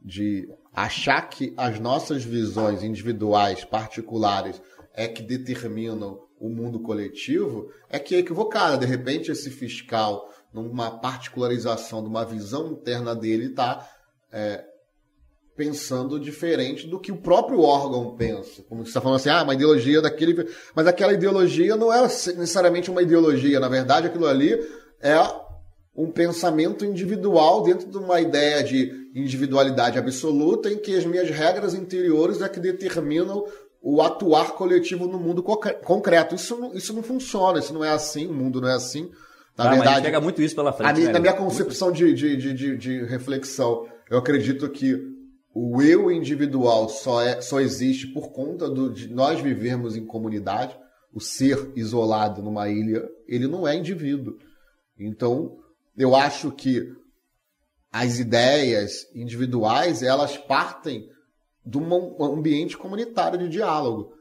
[0.03, 4.61] de achar que as nossas visões individuais, particulares,
[4.93, 8.77] é que determinam o mundo coletivo é que é equivocada.
[8.77, 13.87] De repente, esse fiscal, numa particularização de uma visão interna dele, está
[14.31, 14.63] é,
[15.55, 18.63] pensando diferente do que o próprio órgão pensa.
[18.69, 20.47] Como você está falando assim, ah, uma ideologia daquele.
[20.75, 23.59] Mas aquela ideologia não é necessariamente uma ideologia.
[23.59, 24.53] Na verdade, aquilo ali
[25.01, 25.15] é
[25.95, 31.73] um pensamento individual dentro de uma ideia de individualidade absoluta em que as minhas regras
[31.73, 33.43] interiores é que determinam
[33.81, 36.35] o atuar coletivo no mundo concreto.
[36.35, 39.09] Isso não, isso não funciona, isso não é assim, o mundo não é assim.
[39.57, 41.01] Na ah, verdade, pega muito isso pela frente.
[41.01, 41.11] né?
[41.11, 44.95] Na minha concepção de, de, de, de, reflexão, eu acredito que
[45.53, 50.77] o eu individual só, é, só existe por conta do, de nós vivermos em comunidade.
[51.11, 54.37] O ser isolado numa ilha, ele não é indivíduo.
[54.99, 55.57] Então,
[55.97, 56.93] eu acho que
[57.91, 61.09] as ideias individuais, elas partem
[61.67, 64.13] de um ambiente comunitário de diálogo.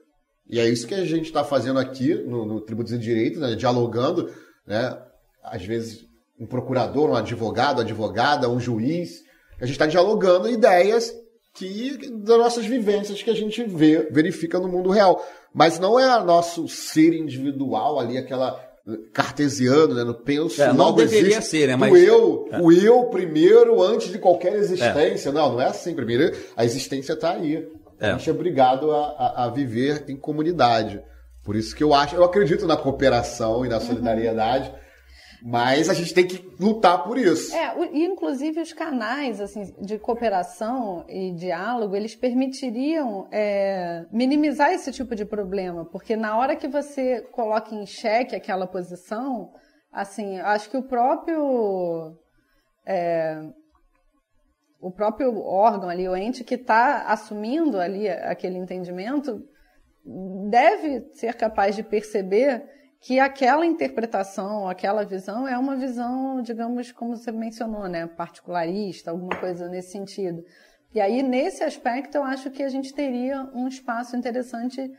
[0.49, 3.55] E é isso que a gente está fazendo aqui no, no Tributos e Direito, né?
[3.55, 4.33] dialogando,
[4.67, 4.99] né?
[5.43, 6.05] às vezes
[6.39, 9.23] um procurador, um advogado, advogada, um juiz.
[9.61, 11.13] A gente está dialogando ideias
[11.55, 15.25] que das nossas vivências que a gente vê, verifica no mundo real.
[15.55, 18.61] mas não é nosso ser individual ali, aquela
[19.13, 20.05] cartesiano, né?
[20.05, 21.77] No penso é, não deveria existe ser, né?
[21.77, 21.93] Mas...
[21.93, 22.61] O eu, é.
[22.61, 25.31] o eu primeiro antes de qualquer existência.
[25.31, 25.33] É.
[25.33, 25.95] Não, não é assim.
[25.95, 27.69] Primeiro, a existência está aí.
[28.01, 28.13] A é.
[28.13, 31.03] gente é obrigado a, a, a, viver em comunidade.
[31.43, 34.71] Por isso que eu acho, eu acredito na cooperação e na solidariedade.
[34.71, 34.86] Uhum
[35.49, 37.55] mas a gente tem que lutar por isso.
[37.55, 44.91] É, e inclusive os canais assim, de cooperação e diálogo, eles permitiriam é, minimizar esse
[44.91, 49.53] tipo de problema, porque na hora que você coloca em xeque aquela posição,
[49.93, 52.19] assim, acho que o próprio
[52.85, 53.41] é,
[54.81, 59.41] o próprio órgão ali, o ente que está assumindo ali aquele entendimento,
[60.51, 67.17] deve ser capaz de perceber que aquela interpretação, aquela visão é uma visão, digamos, como
[67.17, 70.43] você mencionou, né, particularista, alguma coisa nesse sentido.
[70.95, 74.91] E aí, nesse aspecto, eu acho que a gente teria um espaço interessante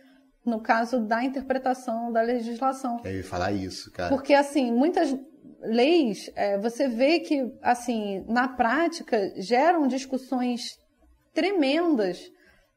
[0.46, 3.02] no caso da interpretação da legislação.
[3.04, 4.10] Eu ia falar isso, cara.
[4.10, 5.14] Porque, assim, muitas
[5.60, 10.78] leis, é, você vê que, assim, na prática, geram discussões
[11.34, 12.32] tremendas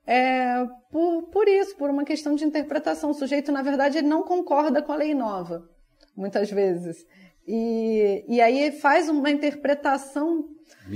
[0.06, 3.10] é, por, por isso, por uma questão de interpretação.
[3.10, 5.68] O sujeito, na verdade, ele não concorda com a lei nova,
[6.16, 7.06] muitas vezes.
[7.46, 10.48] E, e aí faz uma interpretação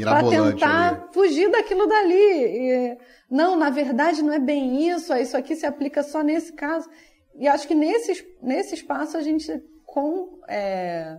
[0.03, 1.13] para tentar ali.
[1.13, 2.15] fugir daquilo dali.
[2.15, 2.99] E,
[3.31, 6.89] não, na verdade não é bem isso, isso aqui se aplica só nesse caso.
[7.37, 10.39] E acho que nesse, nesse espaço a gente, com.
[10.49, 11.19] É,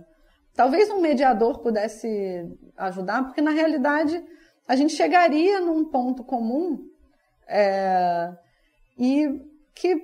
[0.54, 4.22] talvez um mediador pudesse ajudar, porque na realidade
[4.66, 6.88] a gente chegaria num ponto comum
[7.48, 8.30] é,
[8.98, 9.40] e
[9.74, 9.96] que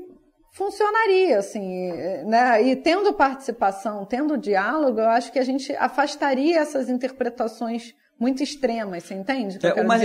[0.53, 1.93] funcionaria, assim,
[2.27, 2.63] né?
[2.63, 9.03] E tendo participação, tendo diálogo, eu acho que a gente afastaria essas interpretações muito extremas,
[9.03, 9.59] você entende?
[9.63, 10.03] É, mas,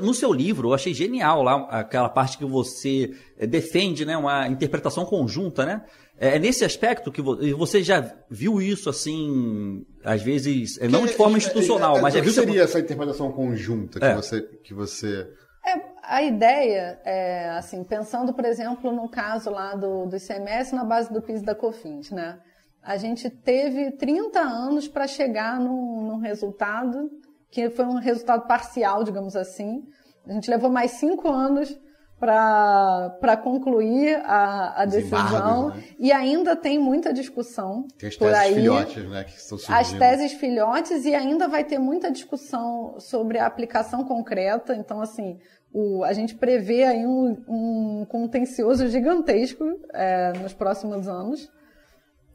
[0.00, 4.48] no seu livro, eu achei genial lá aquela parte que você eh, defende, né, uma
[4.48, 5.84] interpretação conjunta, né?
[6.18, 11.38] É, é nesse aspecto que você já viu isso assim, às vezes, não de forma
[11.38, 12.32] institucional, mas já viu.
[12.32, 14.14] O que seria essa interpretação conjunta que é.
[14.14, 15.28] você que você
[15.64, 20.84] é, a ideia é, assim, pensando, por exemplo, no caso lá do, do ICMS na
[20.84, 22.40] base do PIS da COFINS, né?
[22.82, 27.08] A gente teve 30 anos para chegar num, num resultado
[27.48, 29.84] que foi um resultado parcial, digamos assim.
[30.26, 31.78] A gente levou mais cinco anos
[32.22, 35.82] para concluir a, a decisão né?
[35.98, 39.76] e ainda tem muita discussão tem as por teses aí, filhotes, né, que estão surgindo.
[39.76, 45.40] as teses filhotes e ainda vai ter muita discussão sobre a aplicação concreta então assim
[45.72, 51.50] o, a gente prevê aí um, um contencioso gigantesco é, nos próximos anos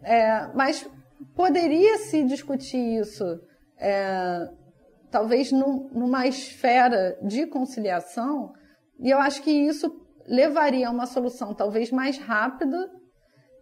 [0.03, 0.85] é, mas
[1.33, 3.39] poderia se discutir isso
[3.79, 4.49] é,
[5.09, 8.51] talvez num, numa esfera de conciliação
[8.99, 9.91] e eu acho que isso
[10.25, 12.89] levaria a uma solução talvez mais rápida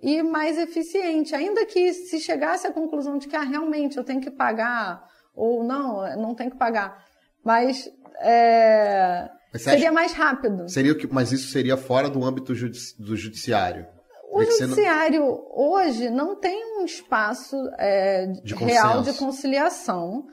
[0.01, 1.35] e mais eficiente.
[1.35, 5.63] Ainda que se chegasse à conclusão de que ah, realmente eu tenho que pagar, ou
[5.63, 7.03] não, não tenho que pagar.
[7.43, 7.87] Mas,
[8.19, 10.67] é, mas seria mais rápido.
[10.69, 13.87] Seria que, mas isso seria fora do âmbito judici do judiciário.
[14.31, 15.47] O judiciário não...
[15.55, 20.25] hoje não tem um espaço é, de real de conciliação.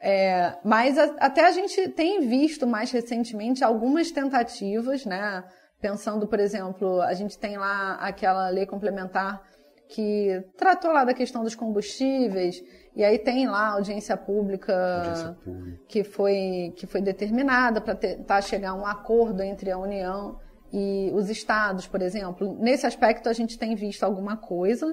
[0.00, 5.44] É, mas a, até a gente tem visto mais recentemente algumas tentativas, né?
[5.80, 9.42] Pensando, por exemplo, a gente tem lá aquela lei complementar
[9.88, 12.62] que tratou lá da questão dos combustíveis,
[12.94, 15.80] e aí tem lá a audiência pública, audiência pública.
[15.88, 20.38] que foi, que foi determinada para tentar chegar a um acordo entre a União
[20.72, 22.56] e os estados, por exemplo.
[22.60, 24.92] Nesse aspecto a gente tem visto alguma coisa,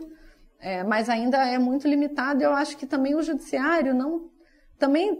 [0.60, 2.42] é, mas ainda é muito limitado.
[2.42, 4.30] Eu acho que também o judiciário não
[4.78, 5.20] também,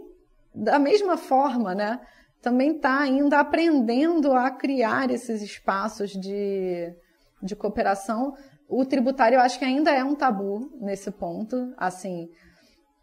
[0.54, 2.00] da mesma forma, né,
[2.42, 6.94] também está ainda aprendendo a criar esses espaços de,
[7.42, 8.34] de cooperação.
[8.68, 11.74] O tributário, eu acho que ainda é um tabu nesse ponto.
[11.76, 12.28] Assim,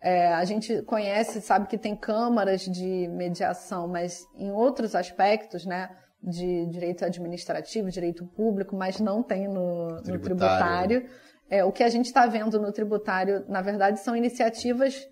[0.02, 5.90] é, a gente conhece, sabe que tem câmaras de mediação, mas em outros aspectos, né,
[6.22, 10.14] de direito administrativo, direito público, mas não tem no tributário.
[10.14, 11.10] No tributário.
[11.50, 15.06] É, o que a gente está vendo no tributário, na verdade, são iniciativas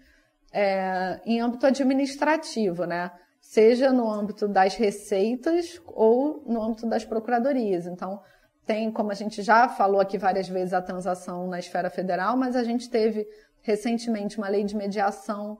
[0.51, 3.11] é, em âmbito administrativo, né?
[3.39, 7.87] Seja no âmbito das receitas ou no âmbito das procuradorias.
[7.87, 8.21] Então,
[8.65, 12.55] tem, como a gente já falou aqui várias vezes, a transação na esfera federal, mas
[12.55, 13.27] a gente teve
[13.61, 15.57] recentemente uma lei de mediação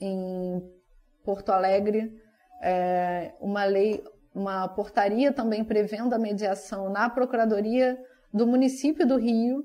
[0.00, 0.62] em
[1.24, 2.12] Porto Alegre,
[2.62, 4.02] é, uma lei,
[4.34, 7.98] uma portaria também prevendo a mediação na Procuradoria
[8.32, 9.64] do município do Rio,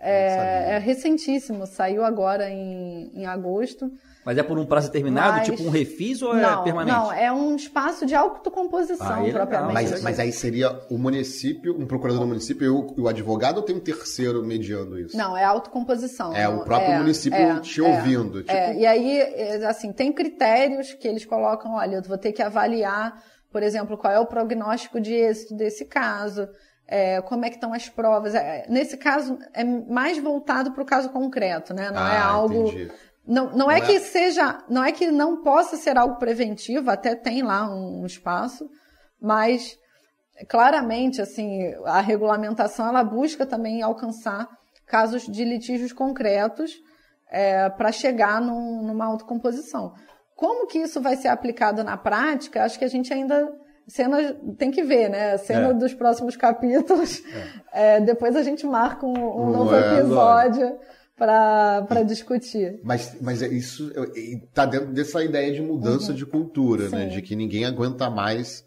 [0.00, 3.90] É, é recentíssimo, saiu agora em, em agosto.
[4.24, 6.96] Mas é por um prazo determinado, Mas- tipo um refis ou é não, permanente?
[6.98, 9.72] não, é um espaço de autocomposição, Ah, é propriamente.
[9.72, 13.62] Mas, mas aí seria o município, um procurador do município e o, o advogado ou
[13.62, 15.16] tem um terceiro mediando isso?
[15.16, 16.34] Não, é autocomposição.
[16.34, 17.84] É o próprio É, município é, te é.
[17.84, 18.40] ouvindo.
[18.40, 22.32] Tipo, É, e aí, é, assim, tem critérios que eles colocam, olha, eu vou ter
[22.32, 23.22] que avaliar,
[23.52, 26.48] por exemplo, qual é o prognóstico de êxito desse caso,
[26.88, 28.34] é, como é que estão as provas.
[28.34, 31.90] É, nesse caso, é mais voltado para o caso concreto, né?
[31.90, 32.68] Não é ah, algo...
[32.68, 32.92] entendi.
[33.26, 36.90] Não, não, Não é é- que seja, não é que não possa ser algo preventivo,
[36.90, 38.70] até tem lá um, um espaço,
[39.20, 39.76] mas
[40.48, 44.48] claramente, assim, a regulamentação ela busca também alcançar
[44.86, 46.72] casos de litígios concretos
[47.76, 49.92] para chegar num- numa autocomposição.
[50.36, 52.62] Como que isso vai ser aplicado na prática?
[52.62, 53.50] Acho que a gente ainda
[53.86, 55.32] cena tem que ver, né?
[55.32, 55.74] A cena É.
[55.74, 57.22] dos próximos capítulos.
[57.72, 60.78] É, depois a gente marca um, um novo é, episódio
[61.16, 62.80] para discutir.
[62.82, 67.04] Mas, mas é isso está dentro dessa ideia de mudança de cultura, né?
[67.04, 67.10] Uhum.
[67.10, 67.16] Sim.
[67.16, 68.64] De que ninguém aguenta mais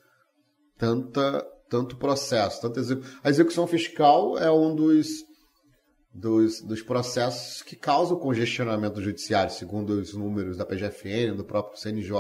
[0.78, 2.62] tanta, tanto processo.
[2.62, 3.04] Tanta execu...
[3.24, 5.08] A execução fiscal é um dos,
[6.14, 11.80] dos, dos processos que causa o congestionamento judiciário, segundo os números da PGFN, do próprio
[11.80, 12.14] CNJ.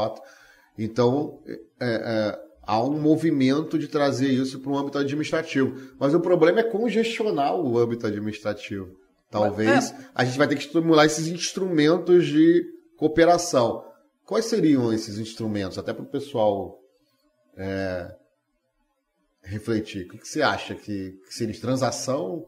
[0.78, 1.40] Então,
[1.80, 5.76] é, é, há um movimento de trazer isso para o âmbito administrativo.
[6.00, 8.96] Mas o problema é congestionar o âmbito administrativo.
[9.32, 12.64] Talvez a gente vai ter que estimular esses instrumentos de
[12.96, 13.84] cooperação.
[14.24, 15.80] Quais seriam esses instrumentos?
[15.80, 16.80] Até para o pessoal
[17.58, 18.14] é,
[19.42, 20.06] refletir.
[20.06, 22.46] O que, que você acha que, que seria transação?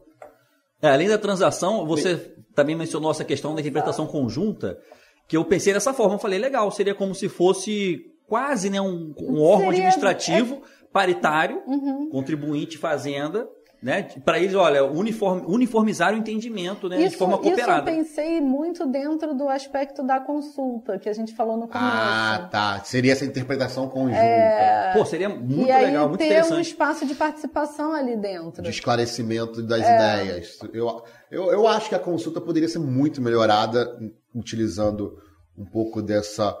[0.80, 4.78] É, além da transação, você também mencionou essa questão da interpretação conjunta,
[5.26, 6.14] que eu pensei dessa forma.
[6.14, 11.60] Eu falei, legal, seria como se fosse quase né, um, um órgão Seria- administrativo paritário,
[11.66, 12.08] Uhum.
[12.10, 13.46] contribuinte fazenda,
[13.82, 14.08] né?
[14.24, 17.90] Para eles, olha, uniform, uniformizar o entendimento né, de Isso, forma isso eu cooperada.
[17.90, 21.84] pensei muito dentro do aspecto da consulta, que a gente falou no começo.
[21.84, 22.80] Ah, tá.
[22.84, 24.92] Seria essa interpretação conjunta.
[24.94, 26.68] Pô, seria muito e aí legal, muito ter um interessante.
[26.68, 28.62] espaço de participação ali dentro.
[28.62, 29.94] de esclarecimento das É.
[30.24, 30.58] ideias.
[30.72, 33.98] Eu, eu, eu acho que a consulta poderia ser muito melhorada
[34.34, 35.18] utilizando
[35.58, 36.56] um pouco dessa,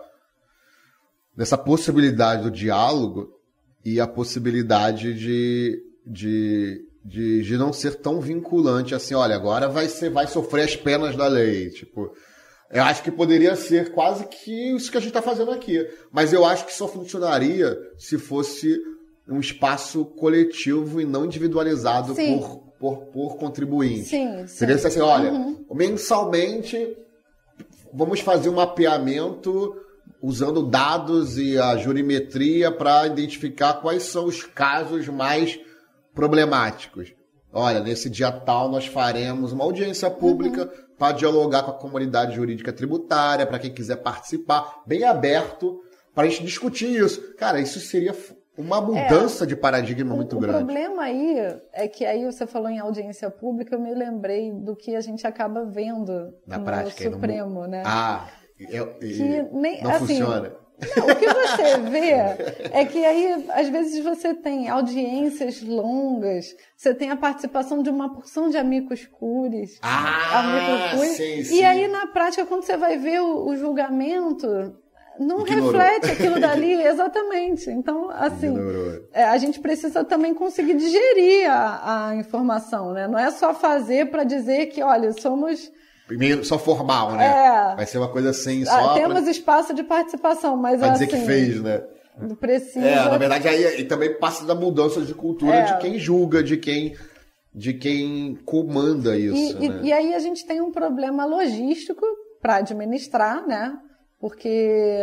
[1.36, 3.30] dessa possibilidade do diálogo
[3.84, 9.88] e a possibilidade de, de, de, de não ser tão vinculante assim, olha, agora vai,
[9.88, 11.70] ser, vai sofrer as penas da lei.
[11.70, 12.12] Tipo,
[12.70, 15.86] eu acho que poderia ser quase que isso que a gente está fazendo aqui.
[16.12, 18.78] Mas eu acho que só funcionaria se fosse
[19.28, 22.38] um espaço coletivo e não individualizado Sim.
[22.38, 24.04] por, por, por contribuinte.
[24.04, 24.46] Sim, sim.
[24.46, 25.64] Seria assim, olha, Uhum.
[25.72, 26.96] mensalmente
[27.92, 29.74] vamos fazer um mapeamento
[30.22, 35.58] usando dados e a jurimetria para identificar quais são os casos mais
[36.14, 37.12] problemáticos.
[37.52, 42.72] Olha, nesse dia tal nós faremos uma audiência pública para dialogar com a comunidade jurídica
[42.72, 45.80] tributária, para quem quiser participar, bem aberto,
[46.14, 47.34] para a gente discutir isso.
[47.34, 48.14] Cara, isso seria
[48.56, 50.58] uma mudança de paradigma muito o grande.
[50.58, 54.94] problema aí é que aí você falou em audiência pública, eu me lembrei do que
[54.94, 57.82] a gente acaba vendo Na no prática, Supremo, né?
[57.84, 58.28] Ah,
[58.66, 60.56] Que nem- não assim, funciona.
[60.96, 62.10] Não, o que você vê
[62.72, 68.12] é que aí, às vezes, você tem audiências longas, você tem a participação de uma
[68.12, 69.78] porção de amigos cures.
[69.80, 71.64] Ah, amigos cures, sim, E sim.
[71.64, 74.46] aí, na prática, quando você vai ver o, o julgamento,
[75.20, 75.70] não Ignorou.
[75.72, 77.70] reflete aquilo dali, exatamente.
[77.70, 78.52] Então, assim,
[79.12, 83.06] é, a gente precisa também conseguir digerir a, a informação, né?
[83.06, 85.70] Não é só fazer para dizer que, olha, somos.
[86.16, 87.26] Primeiro, só formal, né?
[87.26, 87.76] É.
[87.76, 91.06] Vai ser uma coisa assim, ah, só temos pra, espaço de participação, mas pra dizer
[91.06, 91.82] assim, que fez, né?
[92.38, 92.86] precisa.
[92.86, 95.62] É, na verdade, aí e também passa da mudança de cultura É.
[95.64, 96.94] de quem julga, de quem,
[97.54, 99.80] de quem comanda isso, E, e- né?
[99.84, 102.04] e aí a gente tem um problema logístico
[102.40, 103.72] para administrar, né?
[104.20, 104.98] Porque,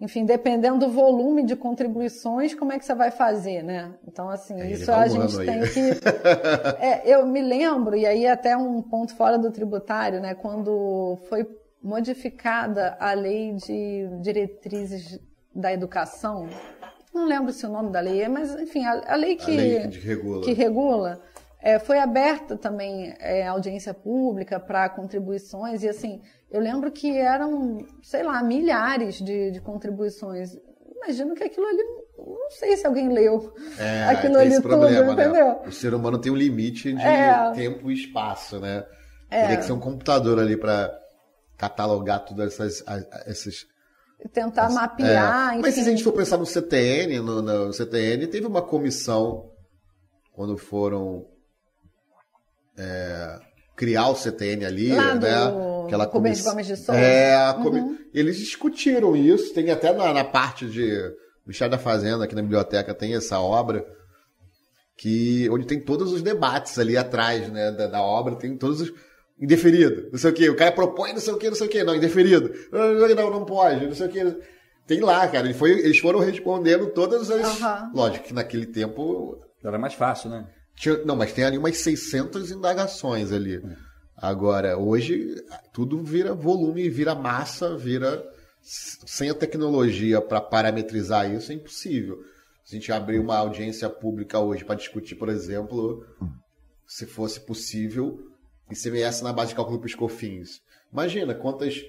[0.00, 3.92] enfim, dependendo do volume de contribuições, como é que você vai fazer, né?
[4.08, 5.46] Então, assim, É, isso a gente aí.
[5.46, 6.00] tem que.
[6.80, 10.34] É, eu me lembro, e aí até um ponto fora do tributário, né?
[10.34, 11.46] Quando foi
[11.82, 15.20] modificada a lei de diretrizes
[15.54, 16.48] da educação.
[17.12, 19.56] Não lembro se o nome da lei é, mas enfim, a, a lei que A
[19.56, 20.42] lei que regula.
[20.44, 21.20] que regula,
[21.60, 27.78] é, foi aberta também é, audiência pública para contribuições, e assim, eu lembro que eram,
[28.02, 30.56] sei lá, milhares de, de contribuições.
[30.96, 31.82] Imagino que aquilo ali,
[32.18, 35.32] não sei se alguém leu É, aquilo tem ali esse tudo, problema, entendeu?
[35.32, 35.58] né?
[35.66, 37.52] O ser humano tem um limite de É.
[37.52, 38.84] tempo e espaço, né?
[39.30, 39.42] É.
[39.42, 40.92] Teria que ser um computador ali para
[41.56, 42.84] catalogar todas essas,
[43.26, 43.66] esses
[44.34, 44.74] Tentar É.
[44.74, 49.50] mapear, Mas se a gente for pensar no CTN, no, no CTN teve uma comissão
[50.34, 51.26] quando foram
[52.76, 53.38] é,
[53.76, 55.46] criar o CTN ali, Lá né?
[55.46, 56.98] do Aquela Rubens comiss- Gomes de Souza.
[57.00, 57.98] É, Uhum.
[58.14, 60.88] eles discutiram isso, tem até na, na parte de
[61.46, 63.84] Ministério da Fazenda, aqui na biblioteca, tem essa obra,
[64.96, 68.92] que onde tem todos os debates ali atrás, né, da, da obra, tem todos os
[69.40, 71.70] indeferido, não sei o quê, o cara propõe não sei o quê, não sei o
[71.70, 74.36] quê, não, indeferido, não, não pode, não sei o quê.
[74.86, 77.62] Tem lá, cara, ele foi, eles foram respondendo todas as...
[77.62, 77.90] Aham.
[77.94, 80.46] Lógico que naquele tempo Era mais fácil, né?
[80.76, 83.62] tinha- não, mas tem ali umas 600 indagações ali.
[84.20, 85.34] Agora, hoje,
[85.72, 88.22] tudo vira volume, vira massa, vira.
[88.62, 92.22] Sem a tecnologia para parametrizar isso, é impossível.
[92.62, 96.04] Se a gente abrir uma audiência pública hoje para discutir, por exemplo,
[96.86, 98.18] se fosse possível,
[98.70, 100.60] ICMS na base de cálculo para os cofins.
[100.92, 101.80] Imagina quantas.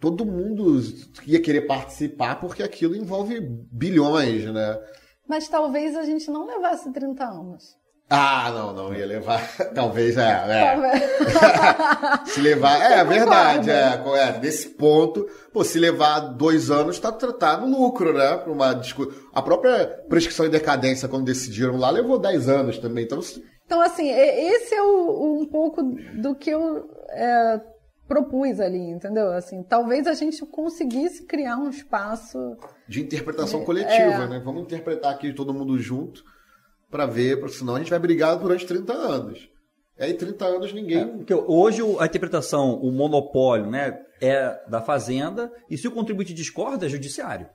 [0.00, 0.80] Todo mundo
[1.26, 4.80] ia querer participar porque aquilo envolve bilhões, né?
[5.28, 7.76] Mas talvez a gente não levasse 30 anos.
[8.10, 9.46] Ah, não, não ia levar.
[9.74, 10.22] Talvez, é.
[10.22, 12.24] é.
[12.26, 12.80] Se levar.
[12.80, 14.38] É, Eu verdade, é, é.
[14.40, 18.36] Nesse ponto, pô, se levar dois anos, tá, tá no lucro, né?
[18.38, 19.12] Pra uma discu...
[19.34, 23.04] A própria prescrição e decadência, quando decidiram lá, levou 10 anos também.
[23.04, 23.20] Então,
[23.66, 27.60] Então, assim, esse é o- um pouco do que eu é,
[28.06, 29.30] propus ali, entendeu?
[29.32, 32.38] Assim, talvez a gente conseguisse criar um espaço.
[32.88, 34.28] de interpretação coletiva, É.
[34.28, 34.42] né?
[34.42, 36.22] Vamos interpretar aqui todo mundo junto
[36.90, 39.48] pra ver, porque senão a gente vai brigar durante 30 anos.
[39.98, 41.06] E aí, 30 anos, ninguém.
[41.18, 46.32] Porque hoje o- a interpretação, o monopólio, né, é da fazenda, e se o contribuinte
[46.32, 47.46] discorda, é judiciário.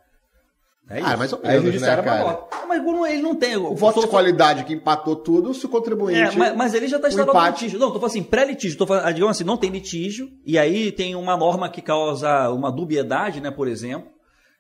[0.90, 2.40] É Ah, mais ou Aí o menos, judiciário né, cara?
[2.52, 3.56] Ah, Mas ele não tem.
[3.56, 6.20] O voto de qualidade que empatou tudo, se o contribuinte.
[6.20, 7.62] É, mas, mas ele já está o instaurado no empate.
[7.64, 7.80] litígio.
[7.80, 8.78] Não, tô falando assim, pré-litígio.
[8.78, 12.70] Tô falando, digamos assim, não tem litígio, e aí tem uma norma que causa uma
[12.70, 14.10] dubiedade, né, por exemplo,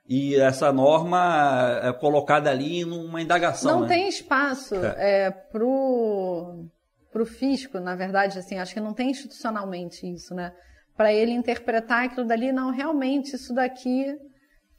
[0.07, 3.73] e essa norma é colocada ali numa indagação.
[3.79, 3.87] não né?
[3.87, 5.25] tem espaço É.
[5.27, 5.31] é.
[5.31, 6.65] pro,
[7.11, 10.51] pro fisco, na verdade, assim, acho que não tem institucionalmente isso, né?
[10.95, 14.15] Para ele interpretar aquilo dali, não, realmente, isso daqui.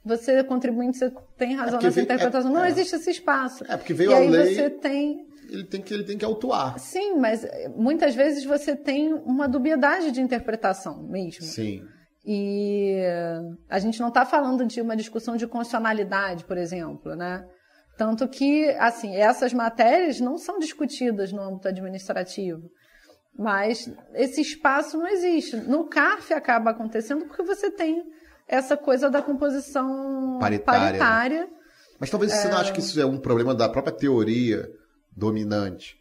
[0.04, 2.50] Você, contribuinte, você tem razão porque nessa vem- interpretação.
[2.50, 2.68] é- não é.
[2.68, 3.64] existe esse espaço.
[3.66, 6.24] É, porque veio e a aí lei- você tem Ele tem que, ele tem que
[6.24, 6.78] autuar.
[6.78, 11.42] Sim, mas eh, muitas vezes você tem uma dubiedade de interpretação mesmo.
[11.42, 11.82] Sim.
[12.26, 13.00] E
[13.68, 17.44] a gente não está falando de uma discussão de constitucionalidade, por exemplo, né?
[17.98, 22.70] Tanto que, assim, essas matérias não são discutidas no âmbito administrativo.
[23.36, 25.56] Mas esse espaço não existe.
[25.56, 28.02] No CARF acaba acontecendo porque você tem
[28.48, 30.86] essa coisa da composição Paritária, né?
[30.86, 31.48] paritária.
[31.98, 34.68] Mas talvez você não ache que isso é um problema da própria teoria
[35.16, 35.96] dominante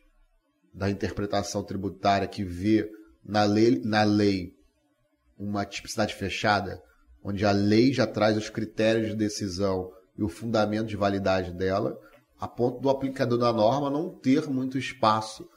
[0.73, 2.89] da interpretação tributária que vê
[3.23, 4.52] na lei, na lei
[5.43, 6.81] uma tipicidade fechada,
[7.23, 11.97] onde a lei já traz os critérios de decisão e o fundamento de validade dela,
[12.39, 15.47] a ponto do aplicador da norma não ter muito espaço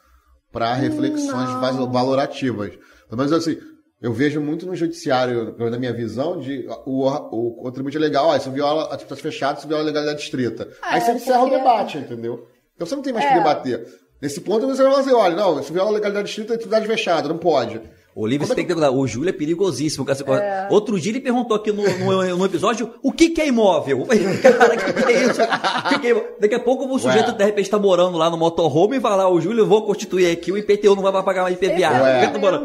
[0.52, 1.60] para reflexões Não.
[1.60, 2.70] val- valorativas.
[3.08, 3.58] Pelo menos assim,
[4.00, 8.36] eu vejo muito no judiciário, na minha visão, de o, o contribuinte é legal, ó,
[8.36, 10.68] isso viola a atividade fechada, isso viola a legalidade distrita.
[10.82, 12.46] Aí você encerra o debate, entendeu?
[12.74, 13.32] Então você não tem mais o É.
[13.32, 13.86] que debater.
[14.22, 17.28] Nesse ponto você vai fazer, olha, não, isso viola a legalidade distrita e atividade fechada,
[17.28, 17.80] não pode.
[18.18, 18.96] O livro Como você é tem que ter cuidado.
[18.98, 20.02] O Júlio é perigosíssimo.
[20.06, 20.42] com essa coisa.
[20.70, 24.06] Outro dia ele perguntou aqui no, no, no episódio o que, que é imóvel.
[24.42, 25.42] Cara, o que, que é isso?
[25.42, 26.34] O que que é?
[26.40, 27.34] Daqui a pouco o sujeito, Ué.
[27.36, 30.30] de repente, está morando lá no motorhome e vai lá, o Júlio, eu vou constituir
[30.30, 31.90] aqui, o IPTU não vai pagar mais IPVA.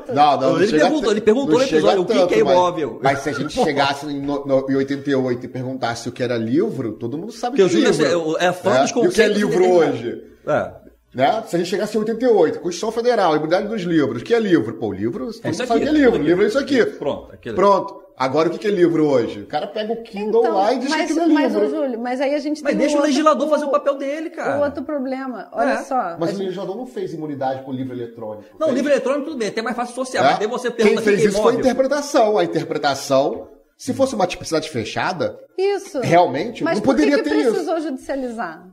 [0.08, 2.28] Tá Não, não, ele, chega perguntou, a- ele perguntou não no episódio o que, tanto,
[2.28, 3.00] que é mas- imóvel.
[3.04, 6.38] Mas, se a gente chegasse em, no- no- em 88 e perguntasse o que era
[6.38, 8.38] livro, todo mundo sabe Porque o que é Júlio livro.
[8.40, 8.82] é, é fã né?
[8.84, 9.38] dos E o que é conceitos.
[9.38, 10.24] livro hoje?
[10.48, 10.81] É.
[11.14, 11.44] Né?
[11.46, 14.74] Se a gente chegasse em 88, Constituição Federal, Imunidade dos Livros, o que é livro?
[14.76, 16.18] Pô, livro, todo É isso sabe o que é livro.
[16.24, 16.86] Livro é isso aqui.
[16.86, 17.34] Pronto.
[17.34, 17.56] Aquele.
[17.56, 18.02] Pronto.
[18.18, 19.40] Agora o que é livro hoje?
[19.42, 21.70] O cara pega o Kindle lá e diz Então, mas, que aquilo é mas, livro.
[21.70, 23.96] Júlio, mas aí a gente Mas tem deixa um o outro- legislador fazer o papel
[23.98, 24.60] dele, cara.
[24.60, 25.78] O outro problema, olha É.
[25.84, 26.16] só.
[26.20, 28.46] Mas a o gente- legislador não fez imunidade com livro eletrônico.
[28.60, 28.78] Não, Fez?
[28.78, 30.24] livro eletrônico tudo bem, até mais fácil social.
[30.24, 30.28] É?
[30.30, 32.38] Mas daí você Quem pergunta o que fez que é isso foi a interpretação.
[32.38, 36.00] A interpretação, se fosse uma tipicidade fechada, Isso.
[36.02, 37.50] realmente Mas não por que poderia que ter isso.
[37.52, 38.68] precisou judicializar?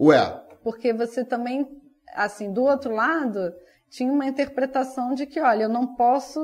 [0.00, 1.68] Ué, Porque você também,
[2.14, 3.52] assim, do outro lado,
[3.90, 6.40] tinha uma interpretação de que, olha, eu não posso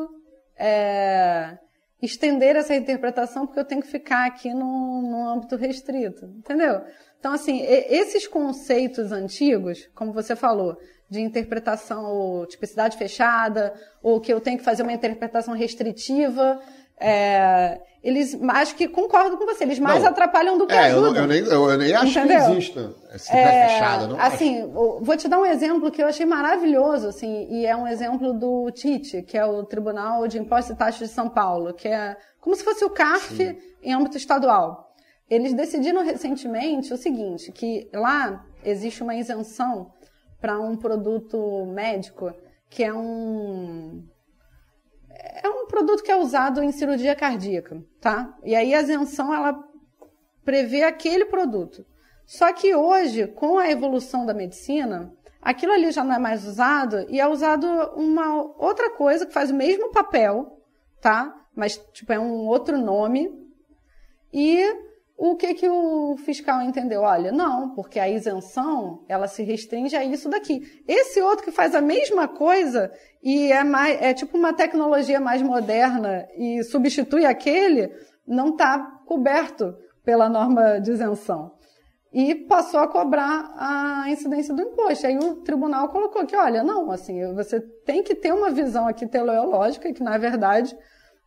[0.57, 1.59] é,
[2.03, 6.83] estender essa interpretação porque eu tenho que ficar aqui num, num âmbito restrito, entendeu?
[7.19, 10.77] Então, assim, esses conceitos antigos, como você falou,
[11.09, 16.61] de interpretação ou tipicidade fechada, ou que eu tenho que fazer uma interpretação restritiva,
[17.01, 20.11] é, eles, acho que concordo com você, eles mais Não.
[20.11, 21.23] atrapalham do que é, eu, ajudam.
[21.23, 22.39] eu nem, eu, eu nem acho Entendeu?
[22.47, 24.07] que exista essa É, fechada.
[24.07, 24.35] Não acho.
[24.35, 27.87] assim, o- vou te dar um exemplo que eu achei maravilhoso, assim, e é um
[27.87, 31.89] exemplo do TIT, que é o Tribunal de Impostos e Taxas de São Paulo, que
[31.89, 34.95] é como se fosse o CARF em âmbito estadual.
[35.29, 39.91] Eles decidiram recentemente o seguinte, que lá existe uma isenção
[40.41, 42.33] para um produto médico
[42.69, 44.03] que é um
[45.43, 48.37] é um produto que é usado em cirurgia cardíaca, tá?
[48.43, 49.63] E aí a isenção ela
[50.45, 51.85] prevê aquele produto.
[52.27, 57.07] Só que hoje, com a evolução da medicina, aquilo ali já não é mais usado
[57.09, 60.63] e é usado uma outra coisa que faz o mesmo papel,
[61.01, 61.35] tá?
[61.55, 63.29] Mas tipo é um outro nome.
[64.33, 64.65] E
[65.23, 67.03] o que que o fiscal entendeu?
[67.03, 70.63] Olha, não, porque a isenção ela se restringe a isso daqui.
[70.89, 72.91] Esse outro que faz a mesma coisa
[73.23, 77.93] e é mais é tipo uma tecnologia mais moderna e substitui aquele,
[78.27, 81.53] não está coberto pela norma de isenção
[82.11, 85.07] e passou a cobrar a incidência do imposto.
[85.07, 89.07] Aí o tribunal colocou que, olha, não, assim, você tem que ter uma visão aqui
[89.07, 90.75] teleológica, que na verdade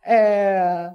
[0.04, 0.90] é,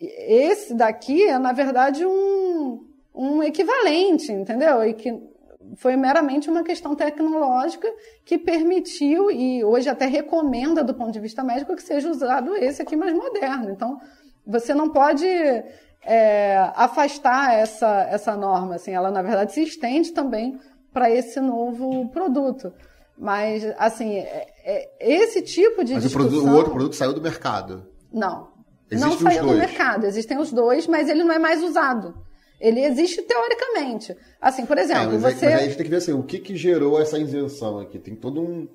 [0.00, 2.84] esse daqui é, na verdade, um,
[3.14, 4.82] um equivalente, entendeu?
[4.84, 5.30] E que
[5.76, 7.88] foi meramente uma questão tecnológica
[8.24, 12.82] que permitiu e hoje até recomenda, do ponto de vista médico, que seja usado esse
[12.82, 13.70] aqui mais moderno.
[13.70, 14.00] Então,
[14.46, 18.76] você não pode é, afastar essa, essa norma.
[18.76, 20.58] Assim, ela, na verdade, se estende também
[20.92, 22.72] para esse novo produto.
[23.16, 26.26] Mas, assim, é, é, esse tipo de mas discussão...
[26.26, 27.86] o, produto, o outro produto saiu do mercado.
[28.12, 28.48] Não.
[28.90, 30.04] Existem não saiu do mercado.
[30.06, 32.14] Existem os dois, mas ele não é mais usado.
[32.60, 34.14] Ele existe teoricamente.
[34.40, 35.44] Assim, por É, exemplo, mas, aí- você...
[35.46, 37.98] mas aí a gente tem que ver assim, o que, que gerou essa isenção aqui?
[37.98, 38.68] Tem todo um,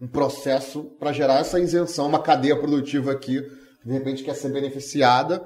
[0.00, 3.40] um processo para gerar essa isenção, uma cadeia produtiva aqui,
[3.80, 5.44] que de repente quer ser beneficiada,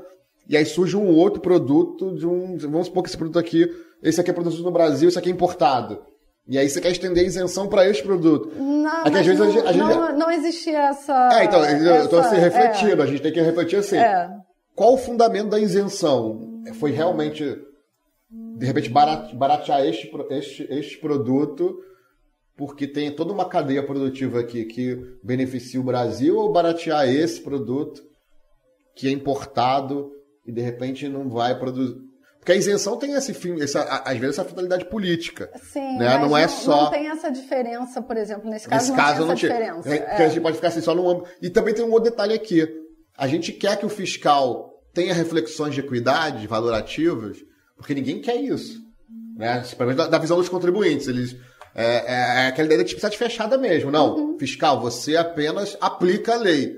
[0.48, 2.56] e aí surge um outro produto de um.
[2.56, 3.66] Vamos supor que esse produto aqui,
[4.02, 6.02] esse aqui é produzido no Brasil, esse aqui é importado.
[6.48, 8.52] E aí você quer estender a isenção para este produto.
[8.56, 11.28] Não, É que às vezes a não, gente- a gente- não, não existia essa...
[11.32, 13.96] É, então, eu estou essa- assim, refletindo, a gente tem que refletir assim.
[13.96, 14.30] É,
[14.74, 16.62] Qual o fundamento da isenção?
[16.74, 17.44] Foi realmente,
[18.30, 21.78] de repente, barat- baratear este, este, este produto
[22.56, 28.02] porque tem toda uma cadeia produtiva aqui que beneficia o Brasil ou baratear esse produto
[28.94, 30.10] que é importado
[30.46, 31.96] e de repente não vai produzir.
[32.46, 35.50] Porque a isenção tem esse fim, essa, às vezes essa finalidade política.
[35.72, 36.16] Sim, Né?
[36.16, 39.16] mas Não é só- Não tem essa diferença, por exemplo, nesse caso Nesse não caso,
[39.18, 39.52] tem não essa tinha.
[39.52, 39.88] diferença.
[39.92, 40.24] É, É.
[40.26, 41.28] a gente pode ficar assim só no âmbito.
[41.42, 42.64] E também tem um outro detalhe aqui.
[43.18, 47.38] A gente quer que o fiscal tenha reflexões de equidade, valorativas,
[47.76, 48.78] porque ninguém quer isso.
[49.36, 49.64] Né?
[49.76, 51.08] Pelo menos da, da visão dos contribuintes.
[51.08, 51.34] Eles,
[51.74, 53.90] é, é, é aquela ideia de tipo fechada mesmo.
[53.90, 54.38] Não, Uhum.
[54.38, 56.76] fiscal, você apenas aplica a lei.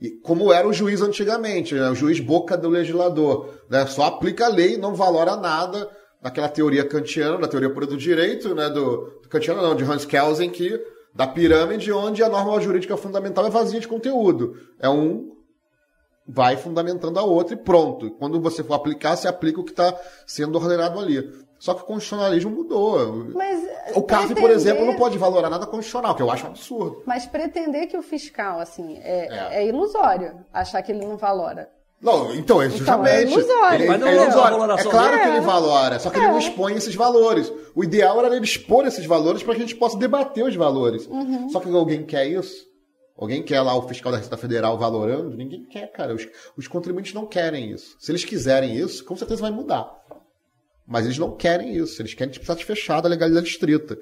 [0.00, 1.90] E como era o juiz antigamente, né?
[1.90, 3.50] o juiz boca do legislador.
[3.68, 3.86] Né?
[3.86, 5.88] Só aplica a lei, não valora nada
[6.22, 8.68] naquela teoria kantiana, da teoria pura do direito, né?
[8.70, 10.80] do, do não, de Hans Kelsen, que
[11.14, 14.56] da pirâmide onde a norma jurídica fundamental é vazia de conteúdo.
[14.78, 15.30] É um
[16.26, 18.10] vai fundamentando a outra e pronto.
[18.12, 21.28] Quando você for aplicar, você aplica o que está sendo ordenado ali.
[21.60, 23.26] Só que o constitucionalismo mudou.
[23.34, 23.60] Mas,
[23.94, 27.02] O CAF, por exemplo, não pode valorar nada constitucional, que eu acho absurdo.
[27.06, 29.62] Mas pretender que o fiscal, assim, é, É.
[29.62, 31.68] é ilusório achar que ele não valora.
[32.00, 33.30] Não, então, é justamente.
[33.30, 33.74] ilusório.
[33.82, 34.56] Ele, Mas não é é ilusório.
[34.56, 36.28] valoração É claro que ele valora, só que ele É.
[36.30, 37.52] não expõe esses valores.
[37.74, 41.06] O ideal era ele expor esses valores para que a gente possa debater os valores.
[41.06, 41.50] Uhum.
[41.50, 42.70] Só que alguém quer isso?
[43.18, 45.36] Alguém quer lá o fiscal da Receita Federal valorando?
[45.36, 46.14] Ninguém quer, cara.
[46.14, 47.94] Os, os contribuintes não querem isso.
[48.00, 49.99] Se eles quiserem isso, com certeza vai mudar.
[50.90, 52.02] Mas eles não querem isso.
[52.02, 53.96] Eles querem tipo fechada, legalidade estrita.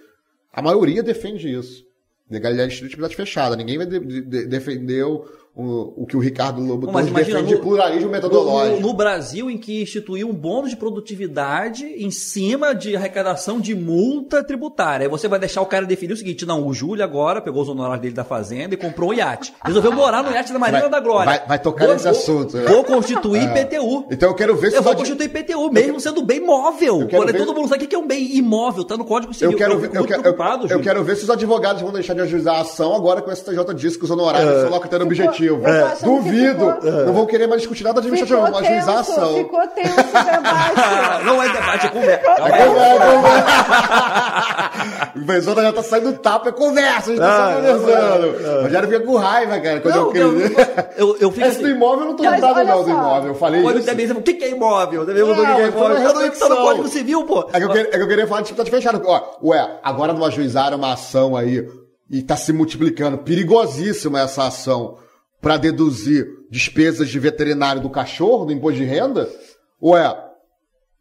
[0.51, 1.84] A maioria defende isso.
[2.30, 3.55] Legalidade estrita e fechada.
[3.55, 5.22] Ninguém vai de- de- defender o,
[5.61, 8.80] o, o que o Ricardo Lobo Pô, mas defende no- pluralismo No, metodológico.
[8.80, 14.44] no Brasil, em que instituiu um bônus de produtividade em cima de arrecadação de multa
[14.44, 15.04] tributária.
[15.06, 17.68] Aí você vai deixar o cara definir o seguinte: não, o Júlio agora pegou os
[17.68, 19.52] honorários dele da fazenda e comprou um iate.
[19.64, 21.24] Resolveu morar no iate da Marina Vai- da Glória.
[21.24, 22.64] vai- vai tocar Vou- nesse vou- assunto, né?
[22.66, 24.06] Vou constituir IPTU.
[24.11, 27.00] Então eu quero ver se Eu vou adi- constituir IPTU, mesmo sendo bem móvel.
[27.00, 29.04] Eu quero Porém, ver- todo mundo sabe o que é um bem imóvel, tá no
[29.04, 29.50] Código Civil.
[29.52, 31.82] Eu quero, eu ver, eu, muito quero, preocupado, eu, eu quero ver se os advogados
[31.82, 34.78] vão deixar de ajuizar a ação agora que o STJ disse que os honorários são
[34.78, 35.47] critério Ficou- objetivo.
[35.57, 36.74] Eu tô achando que Duvido.
[36.74, 39.34] ficou- Não vão querer mais discutir nada administrativo, Ficou vão ajuizar a tenso, ação.
[39.34, 41.24] ficou tenso o debate.
[41.24, 42.30] Não é debate, é conversa.
[42.30, 43.09] É conversa,
[45.16, 48.26] O Vezona já tá saindo tapa, é conversa, a gente tá Ah, só conversando.
[48.59, 50.90] O Rogério fica com raiva, cara, quando Não, eu eu, queria.
[50.96, 51.74] eu, eu fico Esse do assim.
[51.74, 53.86] imóvel eu não tô lembrado não do imóvel, eu falei Pode isso.
[53.86, 55.05] também dizer, o que é imóvel?
[55.07, 55.96] Também Não, mudou o que é imóvel.
[55.99, 56.49] Eu tô reflexão.
[56.49, 57.49] no Código Civil, pô.
[57.53, 59.03] É que, eu queria, é que eu queria falar de tipo, tá fechado.
[59.05, 61.66] Ó, ué, agora não ajuizaram uma ação aí
[62.11, 63.18] e tá se multiplicando.
[63.18, 64.96] Perigosíssima essa ação
[65.41, 69.28] pra deduzir despesas de veterinário do cachorro, do imposto de renda?
[69.82, 70.16] Ué,